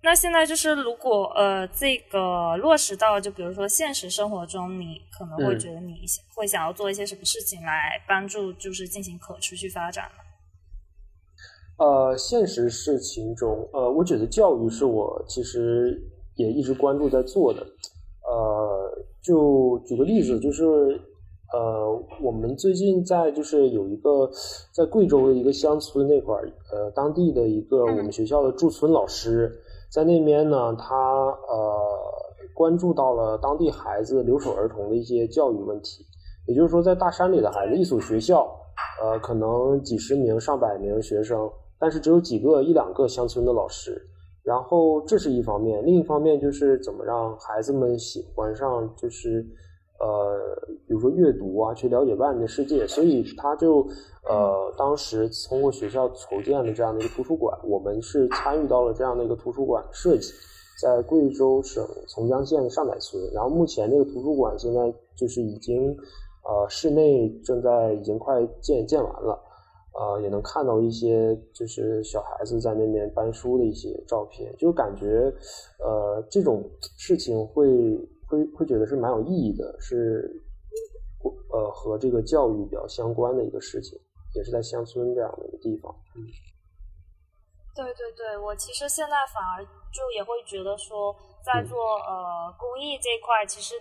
[0.01, 5.95] 那现在就是，如果呃这个落实到，就比如说现实生活中，你可能会觉得你
[6.33, 11.85] 会想要做一些什么事情来帮助，就是进行可持续发展呢？
[11.85, 16.01] 呃，现实事情中，呃，我觉得教育是我其实
[16.35, 17.59] 也一直关注在做的。
[17.61, 20.63] 呃，就举个例子，就是
[21.51, 24.31] 呃，我们最近在就是有一个
[24.71, 29.61] 在贵州的一个乡村那块儿，呃，当地的一个我们学校的驻村老师。
[29.91, 31.89] 在那边呢，他呃
[32.53, 36.05] 关注到了当地孩子留守儿童的一些教育问题，
[36.45, 38.47] 也就是说，在大山里的孩子，一所学校，
[39.01, 41.49] 呃，可能几十名、上百名学生，
[41.79, 43.99] 但是只有几个一两个乡村的老师，
[44.43, 49.45] 然后这是一方面，另一方面就是怎么让孩子们喜欢上，就是
[49.99, 50.39] 呃，
[50.87, 52.87] 比如说阅读啊，去了解外面的世界。
[52.87, 53.85] 所以他就
[54.27, 60.31] 呃，当时通过学校筹建了这样的一个图书馆，我们是参与到了这样的一个图书馆设计，
[60.81, 63.21] 在贵州省从江县上百村。
[63.33, 65.95] 然后目前这个图书馆现在就是已经
[66.43, 69.45] 呃，室内正在已经快建建完了。
[69.91, 75.33] 呃，也能看到一些就是小孩子在那边搬书的一些照片，就感觉，
[75.83, 76.63] 呃，这种
[76.95, 77.67] 事情会
[78.29, 80.41] 会会觉得是蛮有意义的，是，
[81.51, 83.99] 呃，和这个教育比较相关的一个事情，
[84.35, 85.93] 也是在乡村这样的一个地方。
[86.15, 86.23] 嗯，
[87.75, 91.13] 对对对，我其实现在反而就也会觉得说，
[91.43, 93.75] 在做呃公益这块，其实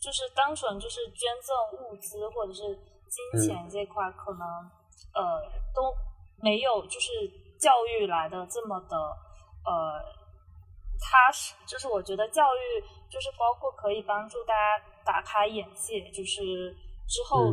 [0.00, 2.76] 就是单纯就是捐赠物资或者是
[3.08, 4.40] 金钱这块可能。
[5.12, 5.42] 呃，
[5.74, 5.92] 都
[6.40, 7.10] 没有就是
[7.58, 8.96] 教育来的这么的
[9.66, 9.98] 呃
[11.00, 16.74] 踏实，就是我觉得教育就是包括可以帮助大家打开眼界，就是
[17.08, 17.52] 之后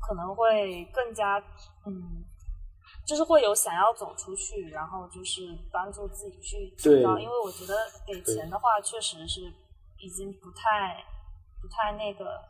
[0.00, 1.38] 可能会更加
[1.86, 2.24] 嗯，
[3.06, 7.74] 就是会有想要走出去，然后就是帮助自己去提高，因为我觉得
[8.06, 9.42] 给钱的话确实是
[9.98, 11.04] 已经不太
[11.60, 12.40] 不太那个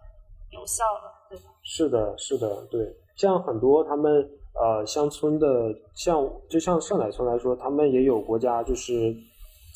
[0.50, 1.44] 有效了，对吧？
[1.62, 2.96] 是的，是的，对。
[3.16, 5.46] 像很多他们呃乡村的，
[5.92, 9.12] 像就像上乃村来说，他们也有国家就是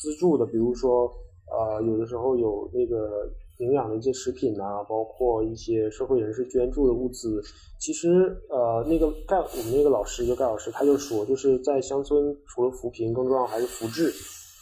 [0.03, 1.09] 资助的，比如说
[1.47, 3.25] 呃有的时候有那个
[3.59, 7.41] 营养的一些食品啊，包括一些社会人士捐助的物资。
[7.79, 14.11] 其实呃那个盖我们那个老师就盖老师他就说，就是在乡村除了扶贫，更重要还是扶志，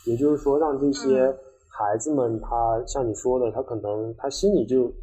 [0.05, 1.35] 也就是说让这些
[1.67, 4.93] 孩子们他像你说的，他可能他心里就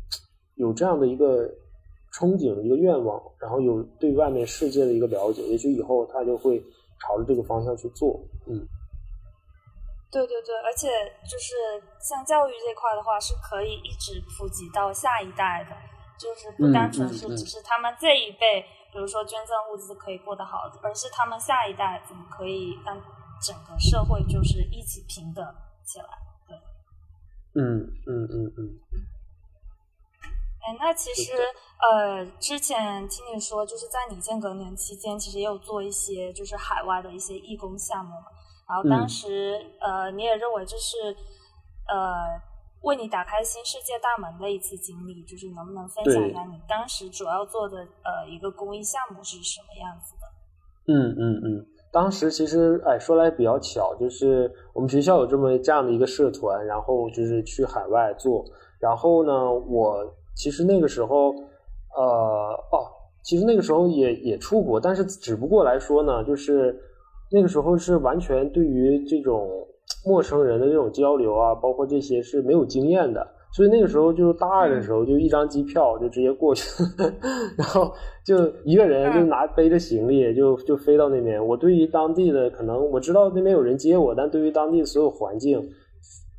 [0.55, 1.53] 有这样的一个。
[2.19, 6.59] 憧憬一个愿望，然后有对外面世界的一个了解，也许以后他就会
[6.99, 8.19] 朝着这个方向去做。
[8.47, 8.67] 嗯，
[10.11, 10.89] 对对对，而且
[11.29, 11.55] 就是
[12.01, 15.77] 像教育这块的话，是可以一直普及到下一代的，
[16.19, 22.97] 就是不单纯是只是他们这一辈，比如说捐赠物资可以过得好，而是他们下一代怎么可以让
[23.43, 25.45] 整个社会就是一起平等
[25.85, 26.09] 起来。
[26.47, 26.57] 对，
[27.61, 28.81] 嗯嗯嗯嗯。
[30.61, 31.33] 哎，那其实
[31.81, 38.27] 呃，之前听你说，就是在你间隔年期间，其实也有做一些就是海外的一些义工项目嘛。
[38.69, 40.97] 然后当时呃，你也认为这是
[41.89, 42.39] 呃
[42.83, 50.93] 为你打开新世界大门的一次经历，就是能不能分享一下你当时主要做的呃一个公益项目是什么样子的？
[50.93, 58.45] 嗯嗯嗯，当时其实哎说来比较巧，就是我们学校有这么这样的一个社团，然后就是去海外做，
[58.79, 60.15] 然后呢我。
[60.39, 61.31] 其实那个时候，
[61.97, 62.05] 呃，
[62.71, 62.87] 哦，
[63.25, 66.81] 其实那个时候也也出国，但是只不过来说呢，就是
[67.31, 69.49] 那个时候是完全对于这种
[70.07, 76.65] 陌生人的这种交流啊，包括这些是没有经验的，所以那个时候就大二的时候就一张机票就直接过去，
[77.57, 77.93] 然后
[78.25, 81.45] 就一个人就拿背着行李就就飞到那边。
[81.45, 85.61] 我对于当地的可能我知道那边有人接我，但对于当地所有环境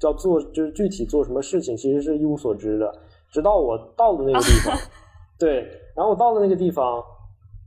[0.02, 2.92] 要做就是具体做什么事情，其实是一无所知的。
[3.32, 4.76] 直到我到了那个地方，
[5.38, 7.04] 对，然后我到了那个地方，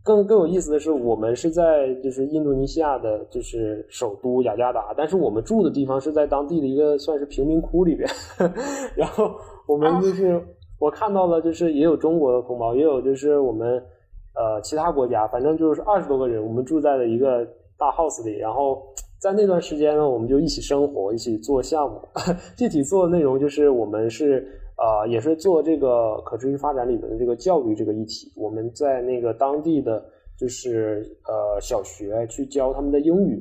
[0.04, 8.08] 更更有意思的是，我们是在就是印度尼西亚的，就是首都雅加达，但是我们住的地方是在当地的一个算是贫民窟里边，
[8.96, 9.30] 然后
[9.66, 10.44] 我们就是
[10.80, 13.80] 我看到了，就是也有中国的同胞，也有就是我们
[14.34, 17.46] 呃其他国家，反正就是二十多个人，我们住在了一个
[17.78, 18.82] 大 house 里，然后
[19.20, 22.00] 在那段时间呢，我们就一起生活，一起做项目，
[22.58, 24.58] 具体做的内容就是我们是。
[24.82, 30.04] 啊，也是做这个可持续发展里面的这个教育这个议题，我们在那个当地的
[30.36, 33.40] 就是呃小学去教他们的英语，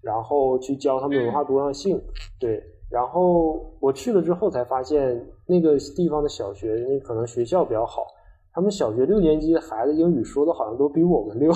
[0.00, 2.00] 然后去教他们文化多样性，
[2.38, 8.06] 对，然后我去了之后才发现那个地方的小学，那可能学校比较好，
[8.52, 11.52] 他们小学六年级的孩子英语说的好像都比我们溜。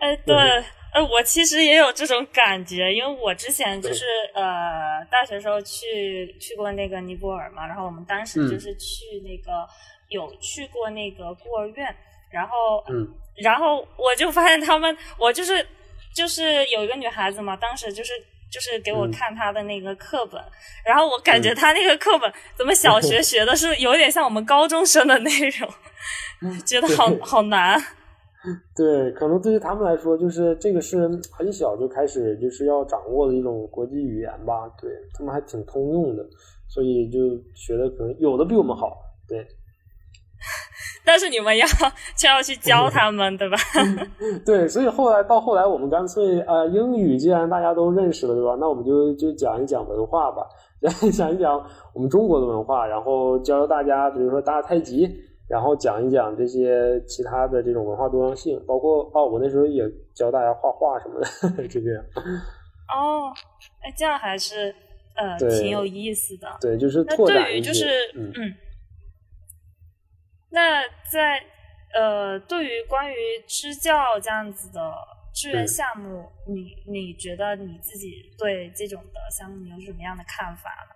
[0.00, 0.34] 哎， 对。
[0.94, 9.66] 呃，我其实也有这种感觉，因为我之前就是呃，大学时候去去过那个尼泊尔嘛，然后我们当时就是去那个
[10.08, 11.92] 有去过那个孤儿院，
[12.30, 13.08] 然后嗯，
[13.42, 15.66] 然后我就发现他们，我就是
[16.14, 18.12] 就是有一个女孩子嘛，当时就是
[18.48, 20.40] 就是给我看她的那个课本，
[20.86, 25.68] 然后我感觉她那个课本怎么小学 学的是有点像我们高中生的内容，
[26.64, 27.84] 觉得好好难。
[28.76, 34.68] 对，可能对于他们来说，就是这个是很小就开始就是要掌握的一种国际语言吧。
[34.80, 36.22] 对他们还挺通用的，
[36.68, 37.18] 所以就
[37.54, 38.98] 学的可能有的比我们好。
[39.26, 39.38] 对，
[41.06, 41.66] 但是你们要
[42.14, 43.56] 就要去教他们，对吧？
[44.44, 48.56] 对，所以后来到后来，我们干脆呃，英语既然大家都认识了，对吧？
[48.60, 50.46] 那我们就就讲一讲文化吧，
[51.12, 55.06] 讲一讲我们中国的文化，然后教教大家，比如说打太极，
[55.48, 61.20] 然后讲一讲这些其他的这种文化多样性，包括哦，我那时候也教大家画画什么
[61.56, 62.04] 的， 就这样。
[62.94, 63.32] 哦，
[63.82, 64.74] 哎，这样还是
[65.16, 66.48] 呃挺有意思的。
[66.60, 68.32] 对，就是拓展一些，嗯。
[70.50, 71.42] 那在
[71.94, 74.80] 呃，对于关于支教这样子的
[75.34, 80.93] 志愿项目，你你觉得你自己对这种的项目有什么样的看法呢？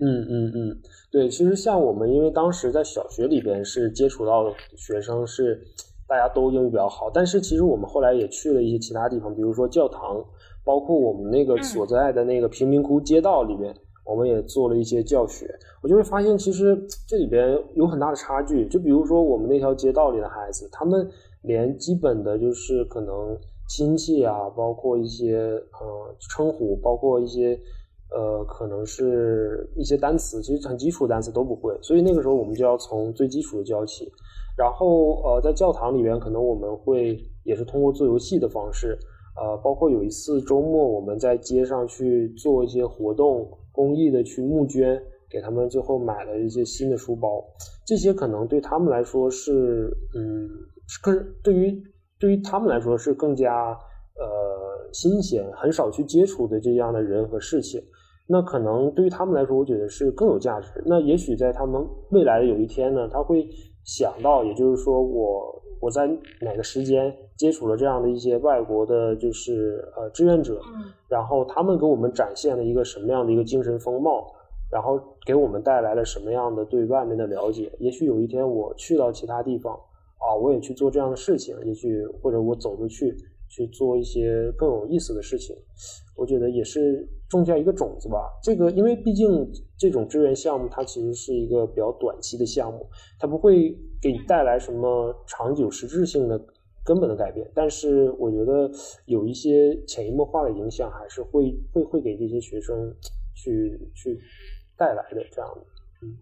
[0.00, 0.78] 嗯嗯嗯，
[1.12, 5.60] 对，其实像我们，因为当时在小学里边是接触到学生是
[6.08, 10.24] 大家都英语比较好，但是其实我们后来也去了一些其他地方，比如说教堂，
[10.64, 13.74] 包括我们那个所在的那个贫民窟街道里面。
[14.02, 15.46] 我们也做了一些教学，
[15.82, 18.66] 我就会发现，其实这里边有很大的差距。
[18.66, 21.08] 就比如说，我们那条街道里的孩子，他们
[21.42, 27.56] 连基本的，就是可能亲戚啊，包括一些呃称呼，包括一些
[28.12, 31.76] 呃可能是一些单词，其实很基础的单词都不会。
[31.82, 34.10] 所以那个时候，我们就要从最基础的教起。
[34.56, 38.98] 然后呃，在教堂里边，可能我们会也是通过做游戏的方式，
[39.40, 43.48] 呃，包括有一次周末，我们在街上去做一些活动。
[43.72, 47.42] 公益的去募捐，给他们最后买了一些新的书包，
[47.86, 50.50] 这些可能对他们来说是，嗯，
[51.00, 51.80] 更对于
[52.18, 57.80] 对于他们来说是更加呃新鲜，很少去接触的这样的人和事情，
[58.30, 60.68] 那可能对于他们来说，我觉得是更有价值。
[60.86, 63.44] 那也许在他们未来的有一天呢，他会
[63.84, 65.60] 想到，也就是说我。
[65.82, 66.06] 我在
[66.42, 70.60] 哪个时间接触了这样的一些外国的，就是呃志愿者，
[71.08, 74.26] 然后他们给我们展现了一个什么样的一个精神风貌，
[74.70, 77.72] 然后给我们带来了什么样的对外面的了解。
[77.78, 83.16] 也许有一天我去到其他地方，啊，我也去做这样的事情，也许或者我走出去
[83.50, 85.54] 去做一些更有意思的事情，
[86.16, 88.30] 我觉得也是种下一个种子吧。
[88.42, 89.28] 这个因为毕竟
[89.76, 93.76] 这种志愿项目它其实是一个比较短期的项目，它不会。
[94.02, 96.42] 给你带来什么长久实质性的
[96.82, 97.46] 根本的改变？
[97.54, 98.70] 但是我觉得
[99.04, 102.96] 有一些潜移默化的影响，还是会会会给这些学生
[103.34, 104.18] 去去
[104.74, 105.60] 带来的这样的。
[106.00, 106.16] 嗯，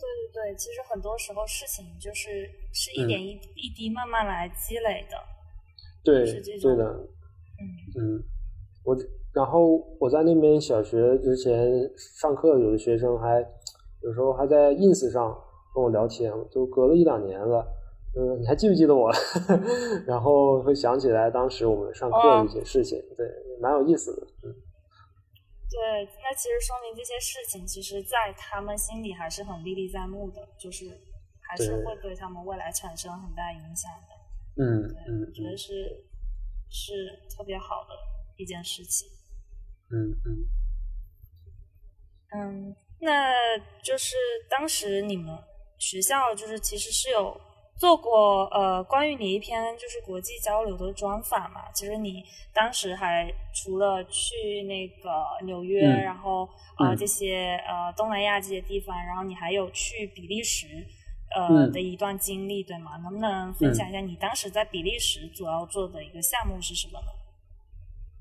[0.00, 0.02] 对
[0.34, 5.16] 对对，其实很多时候事情就是是一点一一滴慢慢来积累的。
[6.04, 6.24] 对，
[6.60, 6.84] 对的。
[7.58, 7.62] 嗯
[7.98, 8.24] 嗯，
[8.84, 8.96] 我
[9.32, 13.40] 然后我在那边小学之前上课，有的学生还
[14.02, 15.36] 有时候还在 ins 上。
[15.74, 17.66] 跟我聊天，都隔了一两年了，
[18.14, 19.10] 嗯，你还记不记得我？
[20.06, 23.26] 然后会想起来当时我们上课的一些事情，对，
[23.58, 24.52] 蛮有意思的，嗯。
[25.72, 30.90] 对，那其实说明这些事情，其实在他们心里还是很历历在目的，就是
[31.40, 34.11] 还是会对他们未来产生很大影响的。
[34.56, 36.04] 嗯嗯，我觉得是
[36.70, 37.94] 是特别好的
[38.36, 39.08] 一件事情。
[39.90, 40.46] 嗯嗯
[42.34, 43.32] 嗯，那
[43.82, 44.16] 就是
[44.48, 45.36] 当时你们。
[45.78, 47.40] 学校就是其实是有
[47.76, 52.22] 做过呃关于你一篇就是国际交流的专访嘛，其实你
[52.54, 55.10] 当时还除了去那个
[55.44, 60.68] 纽约，然后呃这些呃东南亚这些地方，然后你还有去比利时
[61.34, 62.96] 呃的一段经历，对吗？
[63.02, 67.06] 能不能分享一下你当时在比利时主要做的一个项目是什么呢？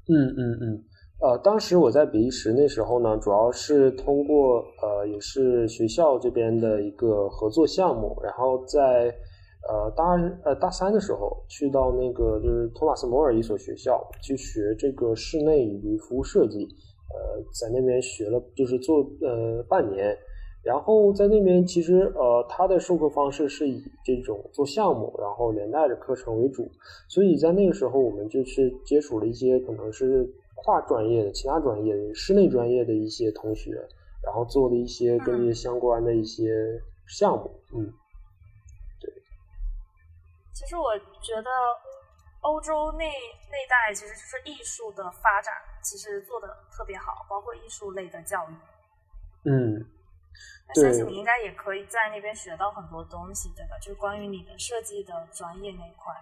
[0.08, 0.84] 嗯嗯嗯。
[1.21, 9.15] 呃，当时我在比利时那时候呢，主要是通过呃，也是学校这边的一个合作项目，然后在
[9.69, 16.58] 呃大二呃大三的时候去到那个就是托马斯摩尔一所学校去学这个室内与服务设计，
[17.13, 20.17] 呃，在那边学了就是做呃半年，
[20.63, 26.69] 然后在那边其实呃他的授课方式是以这种做项目，然后连带着课程为主，
[27.08, 30.30] 所以在那个时候我们就是接触了一些可能是。
[30.63, 33.71] 跨专业的、其他专业的、室内专业的一些同学，
[34.24, 37.91] 然后做了一些跟这些相关的一些项目，嗯，
[39.00, 39.12] 对。
[40.54, 41.50] 其实我觉得
[42.41, 43.06] 欧洲那
[43.50, 48.53] 那代其实就是艺术的发展，其实做的特别好，包括艺术类的教育。
[49.49, 49.84] 嗯，
[50.76, 53.78] 相信你应该也可以在那边学到很多东西，对吧？
[53.82, 56.14] 就是关于你的设计的专业那一块。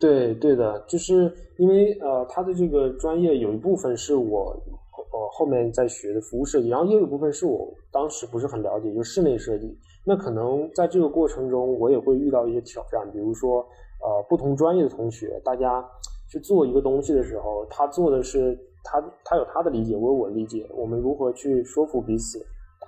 [0.00, 4.56] 对对的，就是因为呃，他的这个专业有一部分是我
[4.94, 9.76] 呃后面在学的服务设计，然后也有一部分是我当时不是很了解，就是室内设计。
[10.04, 13.60] 那可能在这个过程中，我也会遇到一些挑战，比如说
[14.00, 15.84] 呃，不同专业的同学，大家
[16.30, 22.38] 去做一个东西的时候，他做的是他他有他的理解，我有我的理解，我们如何去说服彼此，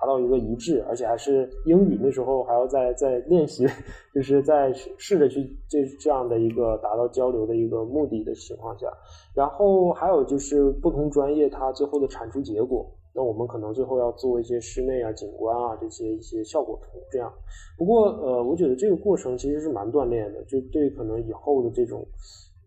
[0.01, 3.67] 达到一个一致，而且还是英语那时候还要在在练习，
[4.15, 8.87] 就是在试着去这这样的一个达到交流的一个目的的情况下，
[9.35, 17.31] 然后还有就是不同专业它最后的产出结果，那我们可能最后要做一些室内啊、景观啊这些一些效果图这样。
[17.77, 22.01] 不过呃，我觉得这个过程其实是蛮锻炼的，就对可能以后的这种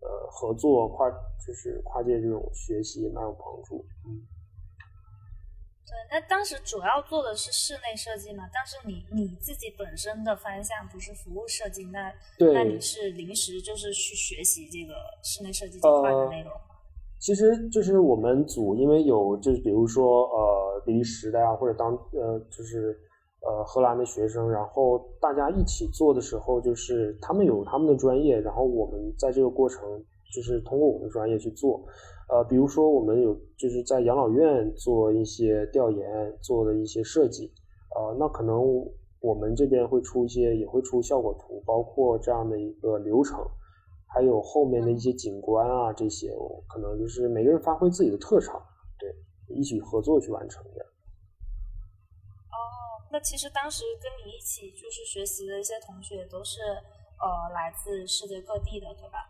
[0.02, 1.10] 呃合作跨
[1.44, 4.22] 就是跨界这种学习蛮有帮助，嗯。
[5.86, 8.48] 对，那当时主要做的是室内设计嘛？
[8.52, 16.60] 但是你你自己本身的方向不是服务设计，那那你是临时就是去学习这个室内设计这块的内容吗？
[17.20, 22.98] 其实就是我们组，因为有就是比如说呃比利时的呀，或者当呃就是
[23.42, 29.82] 呃荷兰的学生，然后大家一起做的时候，就是他们有他们的专业，然后我们在这个过程
[30.34, 31.84] 就是通过我们的专业去做。
[32.28, 37.52] 呃，比如说我们有就是在养老院做一些调研，做的一些设计，
[37.94, 38.58] 呃，那可能
[39.20, 43.38] 我们这边会出一些，也会出效果图，包括这样的一个流程，
[44.06, 46.34] 还有后面的一些景观啊这些，
[46.66, 48.60] 可能就是每个人发挥自己的特长，
[48.98, 49.14] 对，
[49.54, 50.80] 一起合作去完成的。
[50.80, 52.56] 哦，
[53.12, 56.60] 那其实当时跟你一起就是学习的一些同学都是
[57.20, 59.28] 呃来自世界各地的，对吧？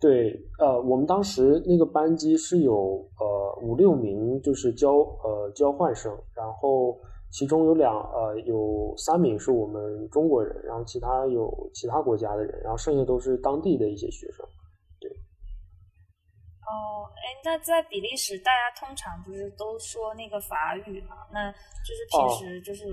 [0.00, 6.96] 对，呃，我们当时那个班级是有呃五六名，就是交呃交换生，然后
[7.32, 14.46] 其中有两呃有三名是我们中国人，然后其他有其他国家的人，然后剩下都是当地的一些学生。
[15.00, 15.10] 对。
[16.62, 21.26] 哦，哎，那在比利时，大家通常不是都说那个法语嘛？
[21.32, 22.84] 那就是平时就是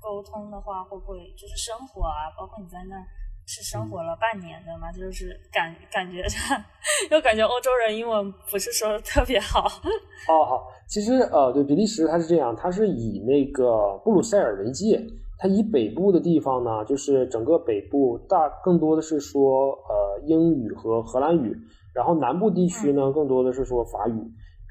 [0.00, 3.04] 沟通的话，会不会就是生活啊，包括你在那。
[3.52, 6.56] 是生活了半年的嘛，就是感感觉上，
[7.10, 9.66] 又感觉欧洲人英文不是说的特别好。
[10.30, 15.04] 哦，好，其实呃，对比利时它是这样，它是以那个布鲁塞尔为界，
[15.36, 21.52] 它以北部的地方呢，就是整个北部大更多的是说呃英语和荷兰语，
[21.92, 24.14] 然后南部地区呢更多的是说法语。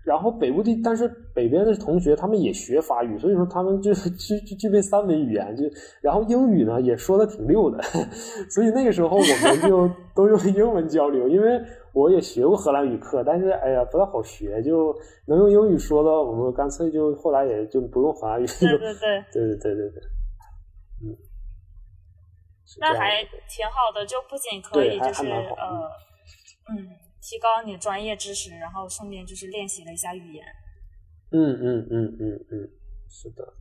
[0.04, 5.64] 然后北部的，但是北边的同学他们也学法语，所以说他们就是具具具备三门语言，就
[6.02, 7.82] 然后英语呢也说的挺溜的，
[8.50, 11.62] 所以那个时候我们就 都用英文交流，因为
[11.94, 14.96] 我也学过荷兰语课，但是哎呀不太好学，就
[15.26, 18.46] 能用英语说的，我们干脆就后来也就不用法语。
[18.46, 20.02] 对对对对对对对，
[21.04, 21.16] 嗯，
[22.80, 25.92] 那还挺好的，就不仅可以就是呃，
[26.74, 27.09] 嗯。
[27.22, 30.46] 提高你的专业知识，然后顺便就是练习了一下语言。
[31.32, 32.70] 嗯嗯嗯嗯嗯，
[33.08, 33.54] 是的。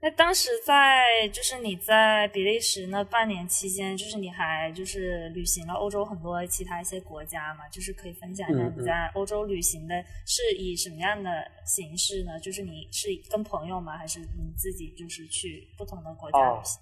[0.00, 7.66] 那当时在就是你在比利时那半年期间，就是你还就是旅行了欧洲很多其他一些国家嘛？
[7.70, 9.94] 就是可以分享一下你在欧洲旅行的
[10.26, 11.30] 是以什么样的
[11.64, 12.38] 形式呢？
[12.38, 13.96] 就是你是跟朋友吗？
[13.96, 16.80] 还是你自己就是去不同的国家旅行？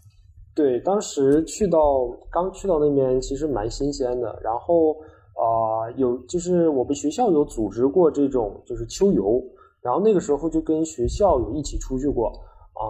[0.53, 4.97] 对，当时去到刚去到那边，其实蛮新鲜的，然后。
[5.35, 9.43] 啊，有就是我们学校有组织过这种就是秋游，
[9.81, 12.29] 然后那个时候就跟学校有一起出去过，
[12.75, 12.85] 啊，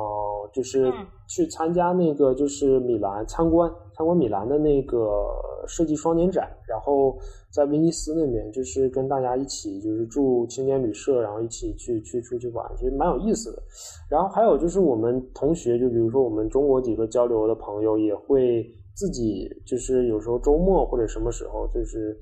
[0.53, 0.93] 就是
[1.29, 5.25] 去参加那个就是米兰参观参观米兰的那个
[5.69, 7.17] 设计双年展，然后
[7.51, 13.63] 在威尼斯那边就是跟大家一起就是住青年旅社，然后一起去去出去玩，其实蛮有意思的。
[14.11, 18.69] 然后还有就是我们同学，就比如说我们中国几个交流的朋友也会。
[18.95, 22.17] 自己就是有时候周末或者什么时候，就是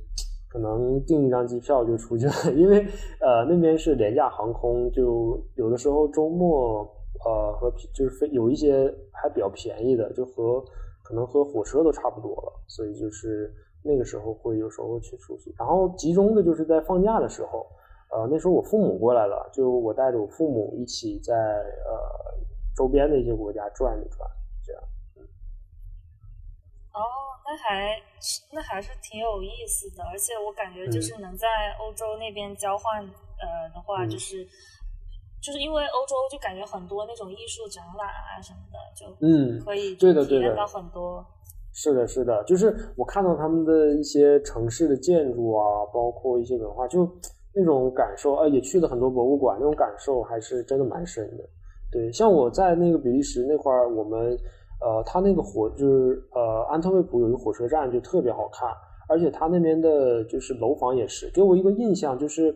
[0.48, 2.84] 可能订一张机票就出去了， 因为
[3.20, 6.82] 呃那边是廉价航空，就有的时候周末
[7.24, 10.64] 呃和就是飞有一些还比较便宜的，就和
[11.02, 13.52] 可能和火车都差不多了，所以就是
[13.82, 17.66] 那个时候会有时候去出去，然后集中的就是在放假的时候，
[18.12, 21.92] 呃那时候我父母过来了，就我带着我父母一起在呃
[22.76, 24.28] 周边的一些国家转一转。
[26.92, 27.00] 哦，
[27.46, 27.96] 那还
[28.52, 31.46] 那还是挺有意思的，而且我感觉就是能在
[31.78, 34.44] 欧洲那边交换呃的话，就是
[35.40, 41.24] 就是因为欧洲就感觉很多那种艺术展览啊什么的，就嗯可以对的对的到很多。
[41.72, 47.08] 是的，是的，就是我看到他们的一些城市的建筑啊，包括一些文化，就
[47.54, 51.44] 那种感受，呃，也去了很多博物馆，那种感受还是真的蛮深的。
[51.92, 54.36] 对，像我在那个比利时那块儿，我们。
[54.80, 58.68] 呃，它那个火就是呃，安特卫普有一个火车站就特别好看，
[59.08, 62.54] 而且它那边的就是楼房也是给我一个印象，就是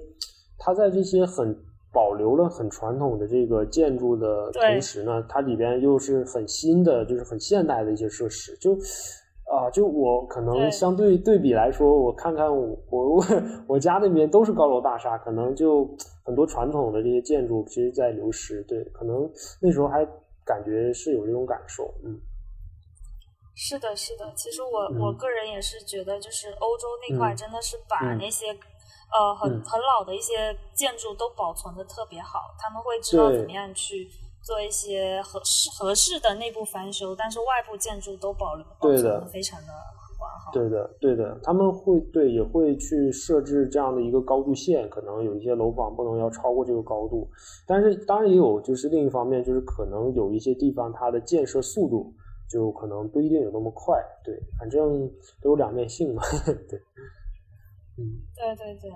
[0.59, 1.55] 它在这些很
[1.93, 8.73] 保留了很传统的这个建筑的同时呢，它里边又是很新的，就是很现代的一些设施，就
[9.47, 13.23] 啊，就我可能相对对比来说，我看看我我
[13.69, 15.87] 我家那边都是高楼大厦，可能就
[16.25, 18.63] 很多传统的这些建筑其实在流失。
[18.63, 20.05] 对，可能那时候还
[20.45, 21.95] 感觉是有这种感受。
[22.05, 22.21] 嗯，
[23.55, 24.33] 是的，是的。
[24.37, 34.09] 其实我我个人也是觉得，就是欧洲那块真的是把那些呃很很老的一些建筑都保存的特别好，他们会知道怎么样去。
[34.45, 40.04] 做一些合适合适的内部翻修，但是外部建筑都保留保存的非常的完
[40.45, 40.53] 好。
[40.53, 47.29] 对的，对的，他们会对也会去设置这样的一个高度线，可能有一些楼房不能要超过这个高度。
[47.67, 52.13] 但是当然也有，就是另一方面就是可能有一些地方它的建设速度
[52.51, 53.99] 就可能不一定有那么快。
[54.23, 55.09] 对，反正
[55.41, 56.23] 都有两面性嘛。
[56.69, 56.79] 对，
[57.99, 58.91] 嗯，对对对。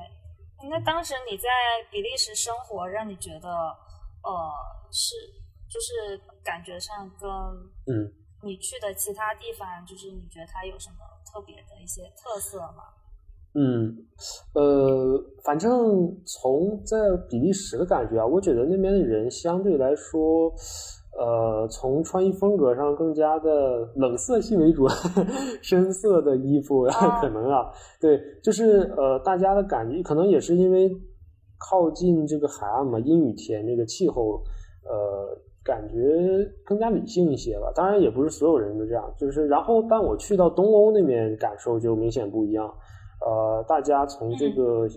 [0.71, 1.49] 那当时你在
[1.91, 4.33] 比利时生活，让你觉得呃
[4.91, 5.15] 是。
[5.69, 7.29] 就是感觉上跟
[7.93, 8.09] 嗯，
[8.43, 10.97] 你去的其他地方，就是你觉得它有什么
[11.33, 12.85] 特别的一些特色吗？
[13.55, 13.97] 嗯，
[14.55, 16.99] 呃，反正从在
[17.29, 20.53] 比利时的感觉啊，我觉得那边的人相对来说，
[21.19, 24.87] 呃，从穿衣风格上更加的冷色系为主，
[25.63, 26.85] 深色的衣服
[27.21, 30.91] 可能啊，对，就是呃，大家的感觉可能也是因为
[31.59, 34.43] 靠近这个海岸嘛，阴雨天这个气候，
[34.85, 35.43] 呃。
[35.69, 35.95] 感觉
[36.65, 39.15] 更加理性一些吧，当然也不是所有人都这样。
[39.19, 42.67] 就是，然后，但我去到东欧那边，感受就明显不一样。
[43.21, 44.89] 呃，大家从这个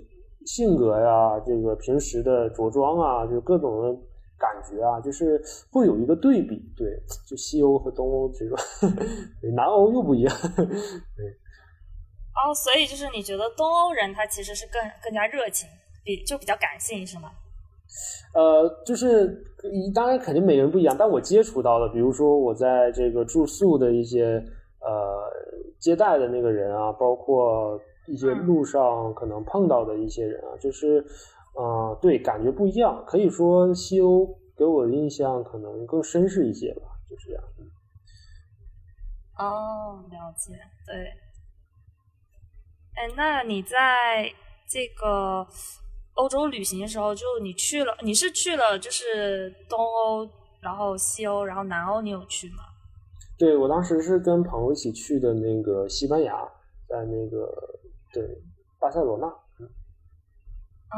[0.45, 3.93] 性格呀，这个平时的着装啊，就各种的
[4.39, 5.43] 感觉啊，就是
[5.74, 6.55] 会有一个对比。
[6.78, 6.88] 对，
[7.28, 8.57] 就西欧和东欧这种，
[9.53, 10.34] 南欧又不一样。
[10.55, 11.26] 对。
[12.32, 15.67] 哦，所以就是你觉得东欧人他其实是更更加热情，
[16.05, 17.30] 比就比较感性，是吗？
[18.34, 19.44] 呃，就是
[19.94, 24.42] 当然肯定每个人不一样，但我接触到的，比如说我在这个住宿的一些
[24.80, 25.30] 呃
[25.80, 27.78] 接待的那个人啊，包括
[28.08, 31.06] 一些路上可能碰到的一些人啊，就是
[31.56, 33.04] 呃对，感觉不一样。
[33.06, 34.26] 可以说西欧
[34.56, 37.44] 给我的印象可能更绅士一些吧，就是这样。
[39.38, 40.54] 哦，了解，
[40.88, 40.96] 对。
[42.96, 44.32] 哎，那你在
[44.70, 45.46] 这个。
[46.16, 50.30] 欧洲旅行的时候，就你去了，你是去了就是东欧，
[50.62, 52.64] 然后西欧，然后南欧，你有去吗？
[53.38, 56.34] 对，我当时是跟朋友一起去的那个西班牙，
[56.88, 57.51] 在那个
[58.14, 58.24] 对
[58.80, 59.26] 巴塞罗那。
[59.28, 60.97] 哦，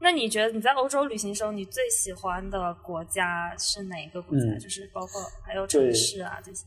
[0.00, 4.58] 那你觉得你在欧洲旅行的时候，你最喜欢的国家是哪一个国家？
[4.58, 6.66] 就是包括还有城市啊这些。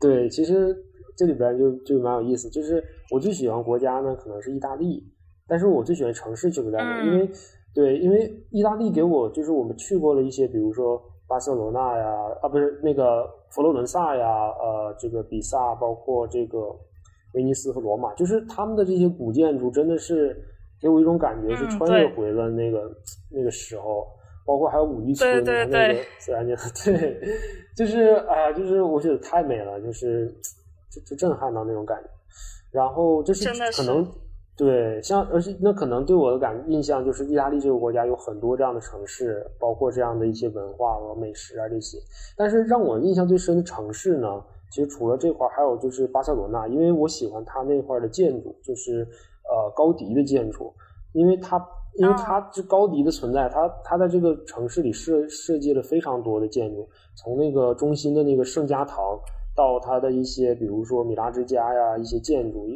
[0.00, 0.74] 对，其实
[1.16, 5.02] 这里边就就蛮有意思，就是我最喜欢国家呢，可能是意大利。
[5.48, 7.30] 但是我最喜欢城市去不在那，因为
[7.74, 12.06] 对，因为意大利给我就是我们去过了一些，比如说巴塞罗那呀，
[12.42, 16.74] 啊不是那个佛罗伦萨呀，呃这个比萨，包括这个
[17.34, 20.36] 威尼斯和罗马，就是他们的这些古建筑真的是
[20.80, 22.90] 给我一种感觉是穿越回了那个
[23.30, 24.06] 那个时候，
[24.46, 27.20] 包括还有五渔村那个自然景， 对，
[27.76, 30.26] 就是哎呀，就是我觉得太美了，就是
[30.90, 32.08] 就就震撼到那种感觉，
[32.72, 34.04] 然后就是可能。
[34.56, 41.98] 对，像而且那可能对我的感印象就是，意大利这个国家有很多这样的城市，包括这样的一些文化和美食啊这些。
[42.38, 49.06] 但是让我印象最深的城市呢，其实除了这块儿，还有就是巴塞罗那，因为我喜欢它那块儿的建筑，就是
[49.44, 50.72] 呃高迪的建筑，
[51.12, 51.62] 因为它
[51.98, 59.20] 因为它这高迪的存在，它它在这个城市里设设计了非常多的建筑，从那个中心的那个圣家堂，
[59.54, 62.66] 到它的一些比如说米拉之家呀一些建筑。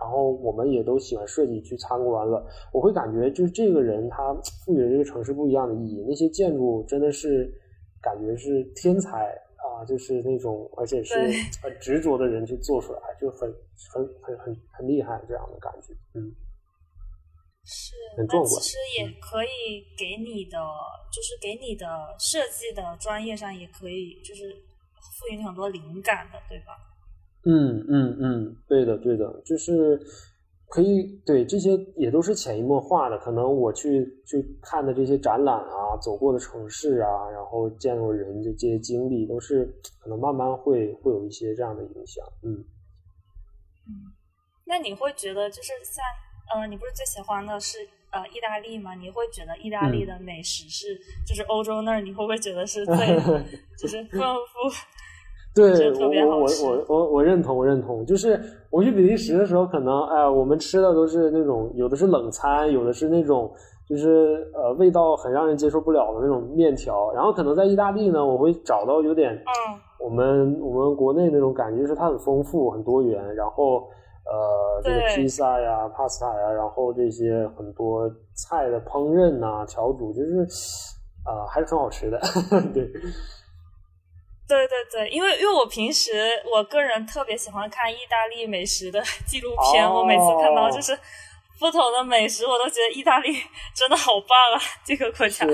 [0.00, 4.34] 然后我们也都喜欢设计去参观了，我会感觉就是这个人他
[4.64, 6.04] 赋予了这个城市不一样的意义。
[6.06, 7.50] 那些建筑真的是
[8.02, 9.24] 感觉是天才
[9.56, 11.14] 啊，就是那种而且是
[11.62, 13.50] 很执着的人去做出来，就很
[13.92, 15.94] 很很很很厉害这样的感觉。
[16.14, 16.30] 嗯，
[17.64, 20.58] 是，那其实也可以给你的，
[21.10, 21.86] 就是给你的
[22.18, 24.52] 设计的专业上也可以，就是
[25.18, 26.76] 赋予你很多灵感的，对吧？
[27.48, 30.00] 嗯嗯嗯，对的对的，就是
[30.68, 33.16] 可以对这些也都是潜移默化的。
[33.18, 39.64] 可能我去去看的这些展览啊，走过的城市啊，然后见过人的这些经历，都是
[40.00, 42.24] 可能慢慢会会有一些这样的影响。
[42.42, 42.52] 嗯
[43.86, 44.10] 嗯，
[44.64, 46.04] 那你会觉得就是像
[46.52, 47.78] 呃，你不是最喜欢的是
[48.10, 48.96] 呃意大利吗？
[48.96, 52.96] 你会觉得意大利的美食是就是欧洲那儿，你会不会觉得是最
[53.78, 54.68] 就是丰富？
[55.56, 56.08] 对我
[56.42, 58.38] 我我我我认同我认同，就是
[58.70, 63.50] 我去比利时的时候，可能哎，我们吃的都是那种有的是冷餐，有的是那种
[63.88, 67.10] 就是呃味道很让人接受不了的那种面条。
[67.14, 69.42] 然后可能在意大利呢，我会找到有点
[69.98, 73.88] 我们我们国内那种感觉，就是它很丰富很多元，然后
[74.26, 80.42] 呃，这个披萨呀、帕斯塔呀，然后这些很多菜的烹饪呐、调煮，就是
[81.24, 82.20] 啊、还是很好吃的。
[82.74, 82.90] 对，
[84.48, 86.12] 对对对，因为因为我平时
[86.50, 90.96] 我个人特别喜欢看意大利美食的 纪录片，哦我每次看到就是
[91.58, 93.32] 不同的美食，我都觉得意大利
[93.74, 95.46] 真的好棒啊，这个国家，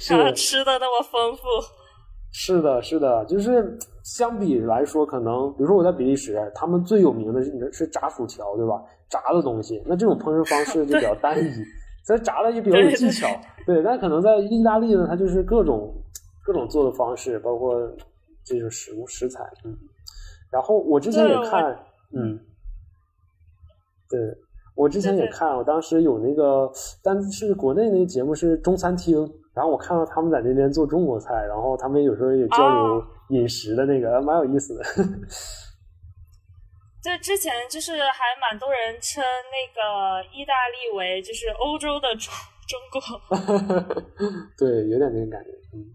[0.00, 1.42] 是然后吃的那么丰富。
[2.32, 8.82] 是的，是的，就是相比来说，可能比如说我在比利时，他们最有名的是是炸薯条，对吧？
[9.08, 11.48] 炸的东西，那这种烹饪方式 就比较单一，
[12.04, 13.28] 咱炸的也比较有技巧，
[13.66, 13.82] 对。
[13.84, 15.94] 但可能在意大利呢，它就是各种
[16.44, 17.78] 各种做的方式，包括
[18.44, 19.76] 这就是食物食材，嗯。
[20.50, 21.64] 然后我之前也看，
[22.12, 22.38] 嗯，
[24.08, 24.20] 对。
[24.76, 26.68] 我之前也看，我当时有那个，
[27.00, 29.16] 但是国内那个节目是中餐厅，
[29.54, 34.82] 然后我看到他们在那边做中国菜，然后他们有时候也交流哦饮食的那个，蛮有意思的。
[37.00, 42.34] 这之前就是还蛮多人称那个意大利为就是欧洲的中
[42.66, 43.00] 中国，
[44.58, 45.86] 对，有点那个感觉，嗯。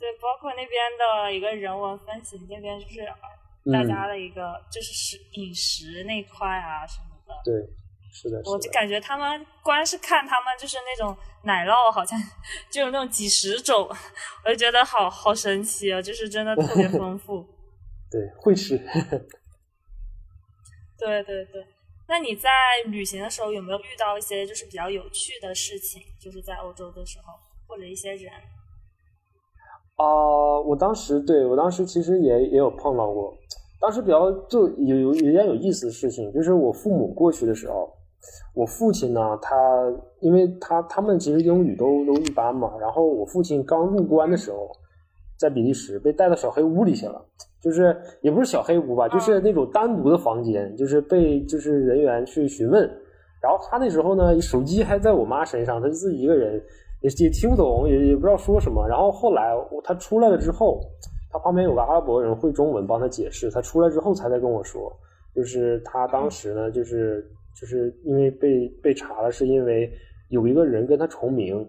[0.00, 3.04] 对，包括那边的一个人文风情，那边就是
[3.70, 7.34] 大家嗯，的一个、就是食饮食那块啊什么的。
[7.44, 7.52] 对，
[8.10, 12.18] 是的，是的，我就感觉他们光是看他们就是那种奶酪，好像
[12.72, 13.86] 就有那种几十种，
[14.46, 17.46] 我就觉得好好神奇啊，就是真的特别丰富。
[18.10, 18.78] 对，会吃。
[20.98, 21.66] 对对对，
[22.08, 22.48] 那你在
[22.86, 26.02] 旅行的时候有没有遇到一些就是比较有趣的事情？
[26.18, 27.34] 就是在欧洲的时候，
[27.66, 28.32] 或者一些人？
[30.00, 33.34] 啊、我当时对我当时其实也也有碰到过，
[33.78, 37.92] 当时比较就有有有一件有意思的事情，就是我父母过去的时候，
[38.54, 39.54] 我父亲呢，他
[40.20, 44.70] 因为他他们其实英语都都一般嘛，然后我父亲刚入关的时候，
[45.38, 47.22] 在比利时被带到小黑屋里去了，
[47.62, 52.82] 就是也不是小黑屋吧，就是那种单独的房间，就是被就是人员去询问，
[53.42, 56.62] 然后他那时候呢，手机还在我妈身上，他就自己一个人，
[57.02, 58.86] 也也听不懂，也也不知道说什么。
[58.86, 60.80] 然后后来他出来了之后，
[61.30, 63.50] 他旁边有个阿拉伯人会中文帮他解释。
[63.50, 64.92] 他出来之后才在跟我说，
[65.34, 67.26] 就是他当时呢，就是
[67.58, 69.90] 就是因为被被查了，是因为
[70.28, 71.68] 有一个人跟他重名，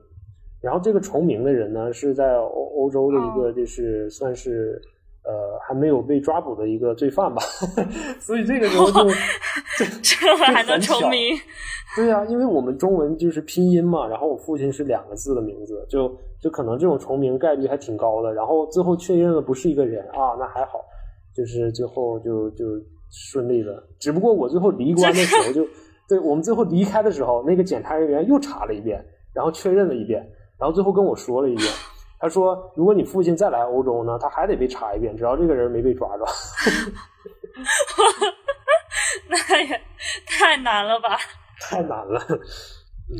[0.61, 4.81] 然后这个重名的人呢是在欧欧洲的一个就是算是。
[5.23, 7.41] 呃，还没有被抓捕的一个罪犯吧，
[8.19, 11.35] 所以这个时候就就这还能重名？
[11.95, 16.09] 对呀、因为我们中文就是拼音嘛，然后我父亲是两个字的名字，就
[16.41, 18.33] 就可能这种重名概率还挺高的。
[18.33, 20.79] 然后最后确认了不是一个人啊，那还好，
[21.35, 22.65] 就是最后就就
[23.11, 23.83] 顺利的。
[23.99, 25.67] 只不过我最后离关的时候就，
[26.07, 29.03] 对我们最后离开的时候，那个检查人员又查了一遍，
[29.33, 30.25] 然后确认了一遍，
[30.57, 31.67] 然后最后跟我说了一遍，
[32.21, 36.23] 他说如果你父亲再来欧洲呢，他还得被查一遍，只要这个人没被抓着。
[39.27, 39.81] 那也
[40.25, 41.17] 太难了吧！
[41.59, 43.17] 太难了，嗯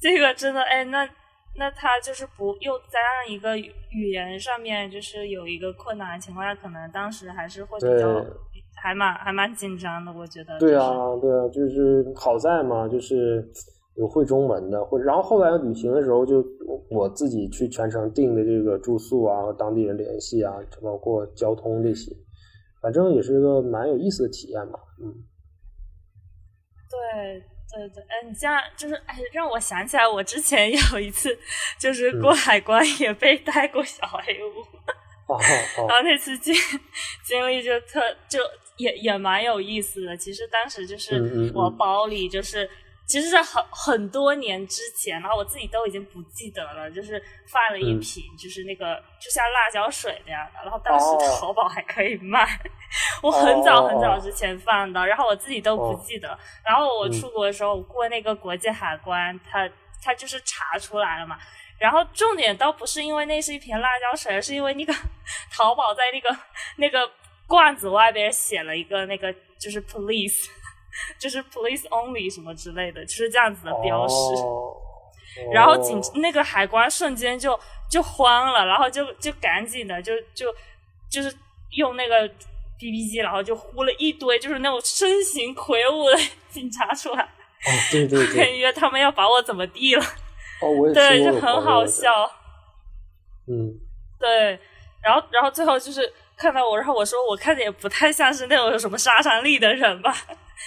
[0.00, 1.08] 这个真的，哎，那
[1.56, 8.24] 那他就是不又加上一个语语言上面就是有一个困难的情况下，可能当时还是会比较
[8.82, 10.58] 还蛮还蛮紧张的，我觉得。
[10.58, 10.88] 对啊，
[11.20, 13.46] 对啊，就是好在嘛，就是
[14.00, 16.42] 有会中文的，或者然后后来旅行的时候就
[16.88, 22.10] 我自己去全程订的这个住宿啊，和当地人联系啊，包括交通这些，
[22.80, 24.78] 反正也是一个蛮有意思的体验吧。
[25.02, 25.12] 嗯，
[26.88, 27.42] 对
[27.74, 31.38] 对对，哎，你这样就是哎，让我想起来，我之前有一次
[31.78, 34.64] 就是过海关也被带过小黑屋，
[35.86, 36.54] 然后那次经
[37.22, 38.38] 经历就特就
[38.78, 40.16] 也也蛮有意思的。
[40.16, 42.66] 其实当时就是我包里就是。
[43.10, 52.46] 其实是很很多年之前，然后我自己都已经不记得了，就是放了一嗯瓶，就是那个就像辣椒水那样的，然后当时哦淘宝还可以卖，
[53.22, 56.38] 我很早很早哦之前放的，然后我自己都不哦记得。
[56.64, 59.68] 然后我嗯出国的时候我过那个国际海关，他
[60.00, 61.36] 他就是查出来了嘛。
[61.78, 64.92] 然后重点倒不是因为那是一瓶辣椒水，而是因为那个
[65.50, 66.28] 淘宝在那个
[66.76, 67.10] 那个
[67.46, 70.46] 罐子外边写了一个那个就是 police，
[71.18, 74.14] 就是 police only 什么之类的，就是这样子的标识。
[74.42, 74.76] 哦
[75.52, 80.52] 然后警哦那个海关瞬间就就慌了，然后就就赶紧的就就
[81.08, 81.32] 就是
[81.76, 82.28] 用那个
[82.76, 86.16] BB 机，然后就呼了一堆就是那种身形魁梧的
[86.50, 90.02] 警察出来，哦，对对对， 感觉他们要把我怎么地了，
[90.62, 92.10] 哦，我也对，就很好笑，
[93.46, 93.70] 嗯，
[94.18, 94.58] 对，
[95.00, 100.14] 然后然后最后就是看到我，然后我说我看着也不太像是那种有什么杀伤力的人吧。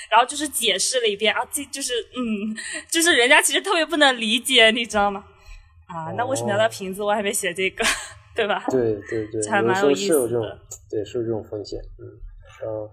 [0.09, 2.55] 然后就是解释了一遍啊，这就是嗯，
[2.89, 5.23] 就是人家其实特别不能理解，你知道吗？
[5.87, 7.83] 啊，那为什么要在哦瓶子外面写这个，
[8.35, 8.63] 对吧？
[8.69, 10.59] 对对对，这还蛮有意思的，
[10.89, 12.05] 对，是有这种风险，嗯，
[12.61, 12.89] 然后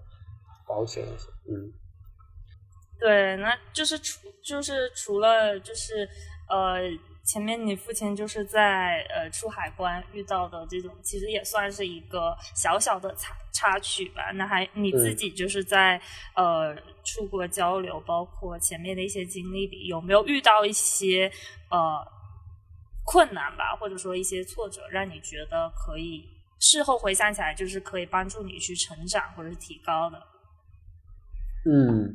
[0.67, 1.27] 保险一些。
[1.49, 1.73] 嗯，
[2.99, 6.07] 对，那就是除就是除了就是
[6.49, 6.81] 呃。
[7.23, 14.31] 前面你父亲就是在呃出海关遇到的这种，其实也算是一个小小的插插曲吧。
[14.33, 16.01] 那还你自己就是在
[16.35, 21.31] 呃出国交流，包括前面的一些经历里，有没有遇到一些
[21.69, 22.05] 呃
[23.05, 26.27] 困难吧，或者说一些挫折，让你觉得可以
[26.59, 30.17] 事后回想起来，就是可以帮助你去成长或者是提高的？
[31.65, 32.13] 嗯。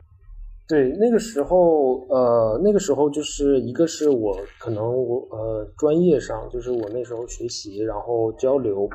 [0.68, 8.88] 对，那个时候，呃，那个时候就是一个是我可能我呃专业上，就是我那时候学习，然后交流，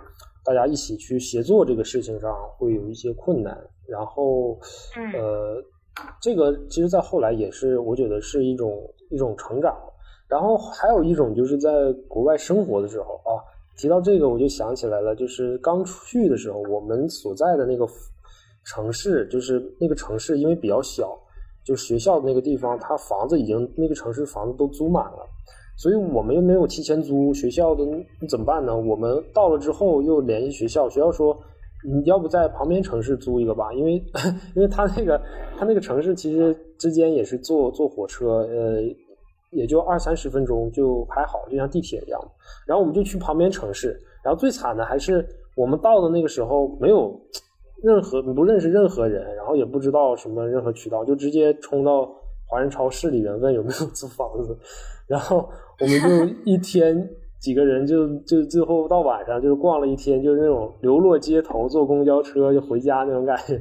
[0.44, 3.58] 大家一起去协作这个事情上会有一些困难，
[3.88, 4.60] 然后，
[5.18, 5.64] 呃，
[6.22, 8.78] 这个其实在后来也是我觉得是一种
[9.10, 9.74] 一种成长，
[10.28, 11.72] 然后还有一种就是在
[12.10, 13.40] 国外生活的时候啊，
[13.78, 17.88] 提到这个我就想起来了，就是刚出去的时候，我们所在的那个
[18.66, 21.18] 城市，就是那个城市因为比较小。
[21.64, 25.28] 就学校的那个地方，他房子已经那个城市房子都租满了，
[25.78, 27.86] 所以我们又没有提前租学校的，
[28.20, 28.76] 你怎么办呢？
[28.76, 31.38] 我们到了之后又联系学校，学校说
[31.88, 33.94] 你要不在旁边城市租一个吧，因为
[34.56, 35.22] 因为他那个
[35.58, 38.82] 他那个城市其实之间也是坐坐火车，呃，
[39.52, 42.20] 也就二三十分钟就还好，就像地铁一样。
[42.66, 45.24] 然后我们就去旁边城市，然后最惨的还是
[45.56, 47.20] 我们到的那个时候没有。
[47.82, 52.06] 任何不认识任何人，然后也不知道什么任何渠道，就直接冲到
[52.48, 54.58] 华人超市里面问有没有租房子，
[55.08, 57.10] 然后我们就一天
[57.40, 63.58] 几个人就就最后到晚上就是逛了一天，就是那种流落街头，坐公交车就回家那种感觉，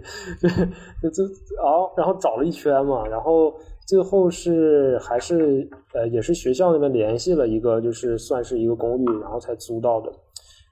[1.03, 1.25] 就就
[1.63, 3.55] 然后然后找了一圈嘛，然后
[3.87, 10.13] 最后是还是呃也是学校那边联系了一个，就是算是一个公寓，然后才租到的，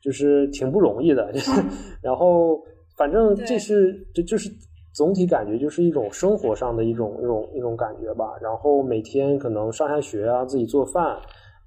[0.03, 1.33] 就是挺不容易的，
[2.03, 2.61] 然后。
[2.99, 4.51] 反正这是这就是
[4.93, 8.37] 总体感觉就是一种生活上的一种一种一种感觉吧。
[8.43, 11.17] 然后每天可能上下学啊，自己做饭，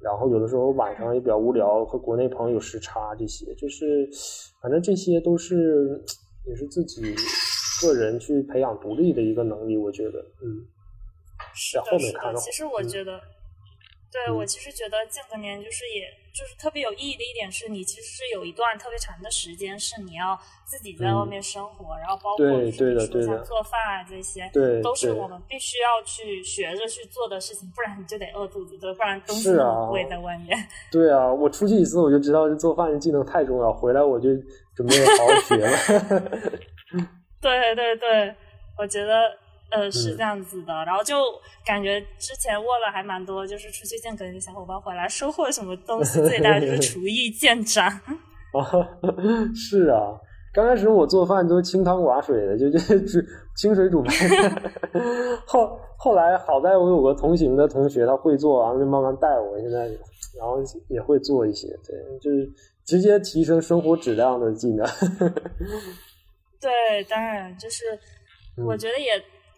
[0.01, 4.09] 然后有的时候晚上也比较无聊，和国内朋友有时差，这些就是
[4.61, 6.03] 反正这些都是
[6.45, 7.01] 也是自己
[7.81, 9.77] 个人去培养独立的一个能力。
[9.77, 10.67] 我觉得，嗯，
[11.55, 13.21] 是后面看的其实我觉得，
[14.11, 16.20] 对我其实觉得间隔年就是也。
[16.33, 29.51] 就是特别有意义的一点是，你其实是有一段特别长的时间是你要自己在外面生活，然后包括比如说像做饭啊这些，对都是我们必须要去学着去做的事情，不然你就得饿肚子，对，不然东西
[29.89, 30.57] 贵在外面。
[30.91, 34.29] 对啊，我出去一次我就知道这做饭的技能太重要，回来我就
[34.73, 35.77] 准备好好学了。
[37.41, 38.35] 对对对，
[38.77, 39.40] 我觉得。
[39.71, 41.15] 呃，是这样子的，然后就
[41.65, 47.87] 感觉之前问了还蛮多，就是出去见隔离的小伙伴回来收获什么东西最大，就是厨艺 见长。
[47.87, 48.59] 啊，
[49.55, 50.11] 是啊，
[50.53, 53.21] 刚开始我做饭都清汤寡水的，就 就就
[53.55, 54.61] 清水煮饭。
[55.47, 59.85] 后后来好在我有个同行的同学，他会做，然后就慢慢带我，现在
[60.37, 62.51] 然后也会做一些，对，就是
[62.85, 64.85] 直接提升生活质量的技能。
[66.59, 67.85] 对，当然就是
[68.57, 69.07] 我觉得也。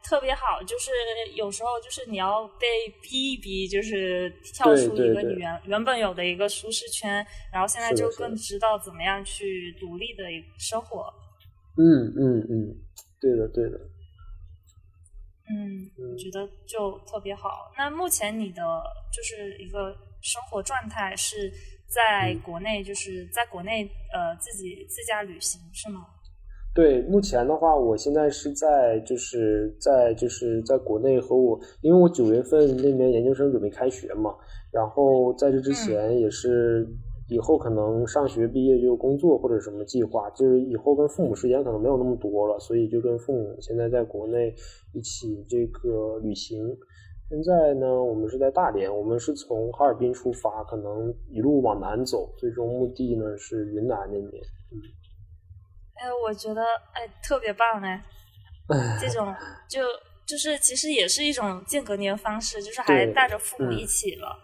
[0.03, 0.91] 特别好，就是
[1.33, 2.67] 有时候就是你要被
[3.01, 10.23] 逼一逼，就是跳出一个你原原本有的一个舒适圈，然后现在就更知道怎么样去独立的
[10.59, 11.11] 生活。
[11.77, 12.75] 嗯嗯嗯，
[13.19, 13.79] 对的对的。
[15.49, 17.71] 嗯，我觉得就特别好。
[17.77, 18.61] 那目前你的
[19.11, 21.51] 就是一个生活状态是
[21.87, 26.07] 在国内，就是在国内呃自己自驾旅行是吗？
[26.73, 34.33] 对，目前的话，我现在是在就是在就是在国内和我，因为我九月份那边研究生准备开学嘛，
[34.71, 36.87] 然后在这之前也是
[37.29, 44.51] 以后可能上学毕业就工作或者什么计划，就是以后跟父母时间可能没有那么多了，所以就跟父母现在在国内
[44.93, 46.75] 一起这个旅行。
[47.29, 54.41] 现在呢，我们是在大连，我们是从哈尔滨出发，可能一路往南走，最终目的呢是云南那边。
[54.71, 54.81] 嗯。
[55.95, 56.61] 哎，我觉得
[56.93, 58.03] 哎特别棒哎，
[58.99, 59.33] 这种
[59.69, 59.81] 就
[60.25, 64.35] 就是其实也是一种间隔年方式，就是还带着父母一起了。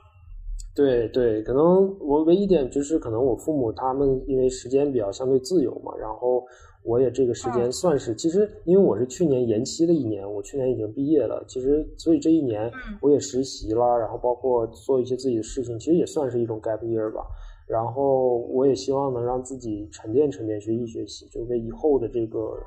[0.75, 6.45] 对对，可能我唯一点就是可能我父母他们因为时间比较相对自由嘛，然后
[6.83, 12.71] 我也这个时间算是其实因为我是去年延期了一年，我去年已经毕业了，其实所以这一年
[13.01, 17.25] 我也实习了，然后包括做一些自己的事情，其实也算是一种 gap year 吧。
[17.69, 22.59] 然后我也希望能让自己沉淀沉淀，学习学习，就为以后的这个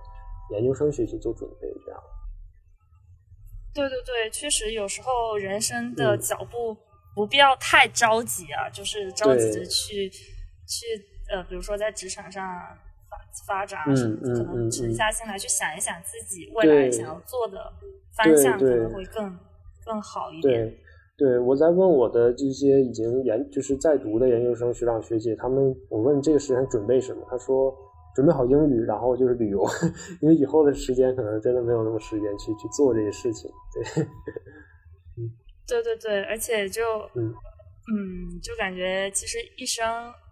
[0.53, 1.67] 研究生学习做准备。
[1.85, 2.01] 这样。
[3.75, 6.77] 对对对，确实有时候人生的脚步
[7.17, 10.87] 不必要太着急啊，就是着急着去去
[11.31, 12.45] 呃，比如说在职场上
[13.11, 17.73] 发发展，嗯嗯可能嗯沉下心来去想一想自己未来想要做的
[18.15, 19.37] 方向，可能会更
[19.85, 20.73] 更好一点。
[21.17, 27.73] 对，我在问我的这些已经研就是在读的研究生学长学姐，他们我问这个时间准备什么，他说
[28.15, 29.65] 准备好英语，然后就是旅游，
[30.21, 33.51] 因为以后的时间可能真的没有那么时间去去做这些事情。
[33.73, 34.05] 对，
[35.69, 36.83] 对对对，而且就
[37.15, 37.33] 嗯。
[37.93, 39.85] 嗯，就感觉其实一生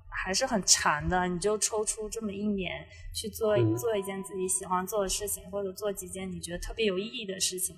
[0.08, 2.70] 还是很长的，你就抽出这么一年
[3.12, 3.76] 去做、嗯。
[3.76, 7.74] 做一件自己喜欢做的事情，或者做几件你觉得特别有意义的事情，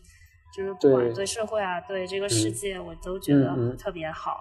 [0.56, 1.14] 就是不管对。
[1.14, 2.52] 对社会啊，对这个世嗯。
[2.52, 4.38] 界，我都觉得特别好。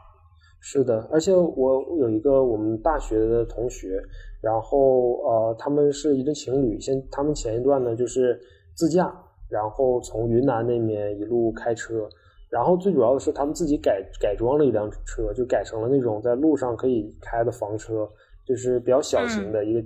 [0.60, 4.00] 是的，而且我有一个我们大学的同学，
[4.42, 8.40] 然后呃，他们是一对情侣，先他们前一段呢就是
[8.76, 9.12] 自驾，
[9.50, 12.08] 然后从云南那边一路开车，
[12.50, 18.08] 然后最主要的是他们自己改改装了一辆车，就改成了那种在路上可以开的房车，
[18.46, 19.84] 就是比较小型的一个。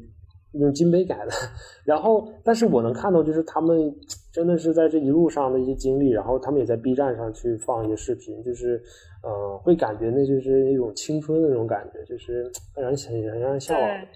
[0.58, 1.32] 用金杯改的，
[1.84, 3.94] 然后，但是我能看到，就是他们
[4.36, 8.84] 真的是在这一路上的一些经历，然后他们也在 B 站上去放一些视频，就是，
[9.24, 14.08] 呃，会感觉那就是一种青春的那种感觉，就是让人很让人向往的。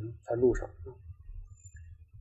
[0.00, 0.66] 嗯，在路上。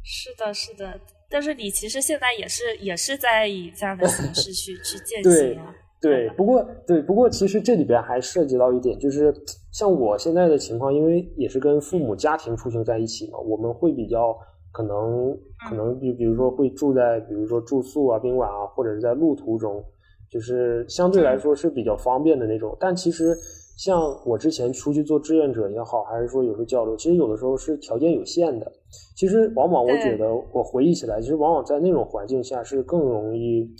[0.03, 0.99] 是的，是的，
[1.29, 5.73] 但是你其实现在也是也是在以这样的形式去去践行啊。
[6.01, 9.33] 对，不过对，不过其实这里边还涉及到一点，就是
[9.71, 14.37] 像我现在的情况，因为也是跟父母家庭出行在一起嘛，我们会比较
[14.76, 15.34] 可能
[15.69, 19.82] 可能比比如说会住在比如说住宿啊、宾馆啊，或者是在路途中，
[20.30, 22.76] 就是相对来说是比较方便的那种。
[22.78, 23.34] 但其实
[23.78, 28.69] 像我之前出去做志愿者也好，还是说有时候交流，其实有的时候是条件有限的。
[29.15, 33.73] 其实往往我觉得我回忆起来，其实往往在那种环境下是更容易。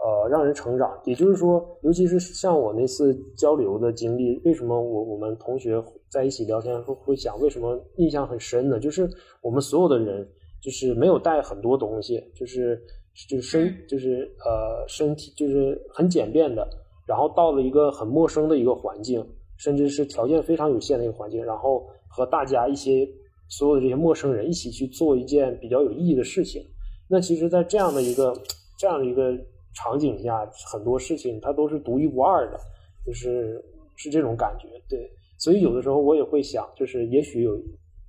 [0.00, 8.78] 呃，让人成长，也就是说，尤其是像我那次交流的经历，为什么我我们同学在一起聊天会会讲为什么印象很深呢？
[8.78, 9.10] 就是
[9.42, 10.24] 我们所有的人
[10.60, 12.80] 就是没有带很多东西，就是
[13.28, 16.68] 就是身就是呃身体就是很简便的，
[17.06, 23.08] 然后到了一个很陌生的一个环境，甚至是条件非常有限的一个环境，然后和大家一些
[23.48, 26.62] 所有的这些陌生人一起去做一件比较有意义的事情。
[27.08, 28.32] 那其实，在这样的一个
[28.78, 29.36] 这样的一个。
[29.74, 32.58] 场景下很多事情它都是独一无二的，
[33.06, 33.62] 就是
[33.94, 35.08] 是这种感觉，对。
[35.38, 37.56] 所以有的时候我也会想，就是也许有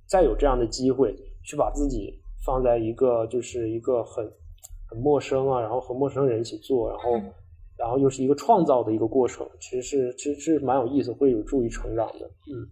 [0.08, 2.12] 再有这样的机会，去把自己
[2.44, 4.24] 放在一个就是一个很
[4.88, 7.12] 很陌生啊，然后和陌生人一起做，然后
[7.76, 12.68] 然后又是一个创造的一个过程，其实是其实是蛮有意思，会有助于成长的，嗯。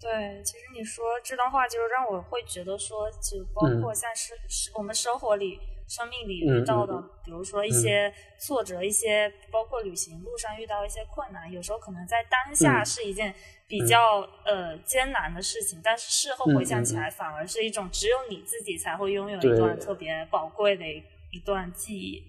[0.00, 5.58] 对，其实你说这段话，就是让我会觉得说，就包括像是是我们生活里。
[5.90, 13.34] 生命里遇到的，嗯嗯、比如说一些挫折，一些包括旅行路上遇到一些困难，有时候可能在当下是一件
[13.68, 22.22] 比较、嗯、呃艰难的事情，但是事后回想起来，反而是一种只有你自己才会拥有一段特别宝贵的一段记忆。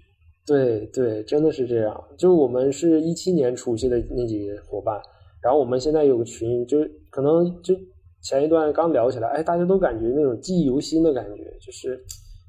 [0.46, 2.08] 对对，真的是这样。
[2.18, 5.02] 就我们是一七年出去的那几个伙伴，
[5.42, 6.78] 然后我们现在有个群，就
[7.10, 7.74] 可能就
[8.22, 12.06] 前一段刚聊起来，哎，大家都感觉那种记忆犹新的感觉，就是。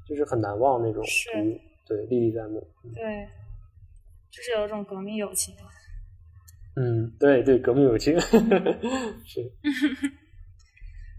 [0.09, 1.29] 就是很难忘那种，是，
[1.87, 2.59] 对，历历在目。
[2.93, 3.25] 对，
[4.29, 5.55] 就是有一种革命友情。
[6.75, 8.19] 嗯，对对，革命友情。
[8.21, 9.51] 是。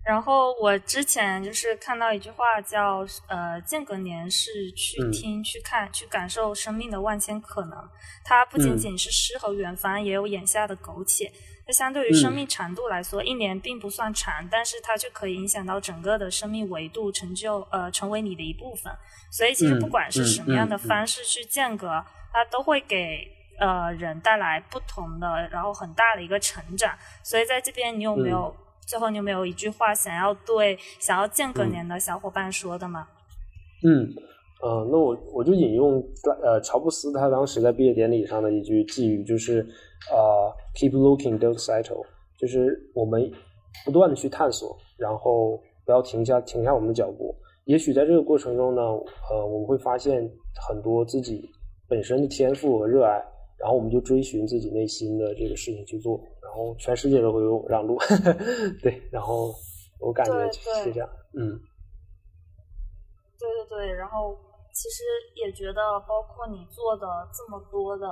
[0.04, 7.78] 然后我之前就是看到一句话叫“呃，间隔年是去听、嗯、去看、去感受生命的万千可能”，
[8.24, 11.30] 它不仅仅是诗和远方，也有眼下的苟且。
[11.64, 18.92] 那相对于生命长度来说，嗯、一年并不算长，但是它却可以影响到整个的生命维度，成就呃成为你的一部分。
[19.30, 23.28] 所以其实不管是什么样的方式去间隔，嗯、它都会给
[23.62, 26.92] 呃人带来不同的，然后很大的一个成长。
[27.22, 28.54] 所以在这边，你有没有、嗯、
[28.86, 33.06] 最后你有没有一句话想要对想要间隔年的小伙伴说的吗？
[33.84, 34.10] 嗯。
[34.62, 36.00] 呃，那我我就引用
[36.40, 39.58] 呃乔布斯他当时在毕业典礼上的一句寄语，就是
[40.08, 42.06] 呃 keep looking, don't settle，
[42.38, 43.28] 就是我们
[43.84, 47.34] 不断的去探索，然后不要停下停下我们的脚步。
[47.64, 50.22] 也许在这个过程中呢，呃，我们会发现
[50.68, 51.50] 很多自己
[51.88, 53.20] 本身的天赋和热爱，
[53.62, 57.96] 然后我们就追寻自己内心的这个事情去做，然后全世界都会为我让路。
[58.82, 59.54] 对，然后
[59.98, 61.08] 我感觉是这样，
[61.38, 61.56] 嗯，
[63.38, 64.36] 对对对，然后。
[64.74, 65.04] 其实
[65.34, 68.08] 也觉得，包括你做的这么多的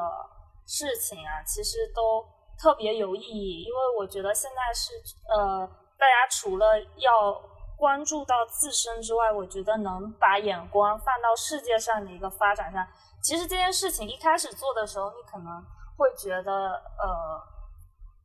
[0.67, 2.23] 事情啊，其实都
[2.61, 3.63] 特别有意义。
[3.63, 4.93] 因为我觉得现在是
[5.33, 5.67] 呃，
[5.99, 7.41] 大家除了要
[7.79, 12.87] 关注到自身之外，我觉得能把眼光放到世界上的一个发展上。
[13.23, 15.63] 其实这件事情一开始做的时候，你可能
[15.97, 16.53] 会觉得
[16.99, 17.41] 呃，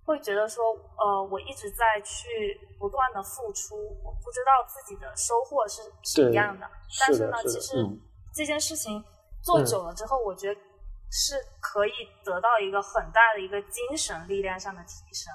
[0.05, 0.63] 会觉得说，
[0.97, 2.27] 呃，我一直在去
[2.79, 6.65] 不断的付出，我不知道自己的收获是是一样的。
[6.99, 7.75] 但是呢，其实
[8.33, 9.03] 这件事情
[9.43, 10.59] 做久了之后，我觉得
[11.11, 11.91] 是可以
[12.23, 15.33] 得到一个很大的一个精神力量上的提升。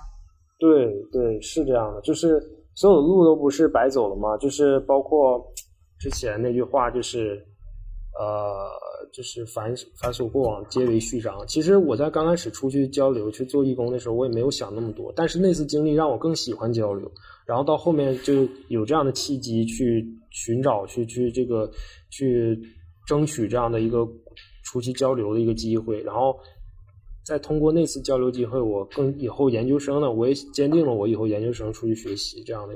[0.59, 2.41] 对对，是这样的，就是
[2.75, 5.43] 所有的路都不是白走了嘛，就是包括
[5.99, 7.47] 之前那句话，就是
[8.19, 8.71] 呃。
[9.13, 11.45] 就是凡凡所过往皆为序章。
[11.49, 15.13] 其实我在刚开始出去交流去做义工的时候，我也没有想那么多。
[15.17, 17.11] 但是那次经历让我更喜欢交流，
[17.45, 21.69] 然后到后面就有这样的契机去寻找、去去这个
[22.09, 22.57] 去
[23.05, 24.07] 争取这样的一个
[24.63, 26.01] 出去交流的一个机会。
[26.03, 26.39] 然后
[27.25, 32.75] 再通过那次交流机会，我更以后研究生呢，我也坚定了我以后研究生出去学习这样的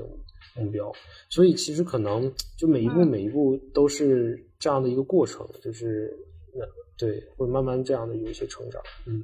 [0.61, 0.91] 目标。
[1.29, 6.15] 所以其实可能就每一步每一步都是这样的一个过程，就是
[6.53, 6.65] 那。
[6.97, 9.19] 对，会慢慢这样的有一些成长，嗯，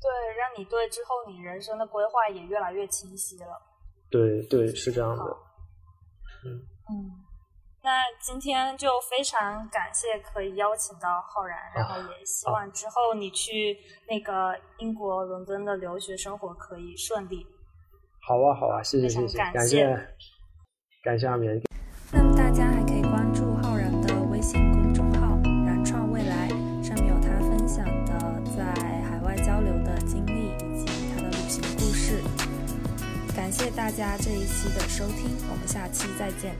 [0.00, 0.08] 对，
[0.38, 3.60] 让你对之后你人生的规划也越来越清晰了。
[4.08, 5.24] 对对，是这样的。
[6.44, 6.54] 嗯
[6.88, 7.10] 嗯，
[7.82, 13.76] 那今天就非常感谢可以邀请到浩然，然后也希望之后你去
[14.08, 17.44] 那个英国伦敦的留学生活可以顺利。
[18.22, 20.08] 好啊好啊，谢谢谢谢，感谢
[21.02, 21.60] 感谢阿棉。
[22.12, 22.80] 那么大家还
[33.84, 36.54] 大家这一期的收听，我们下期再见。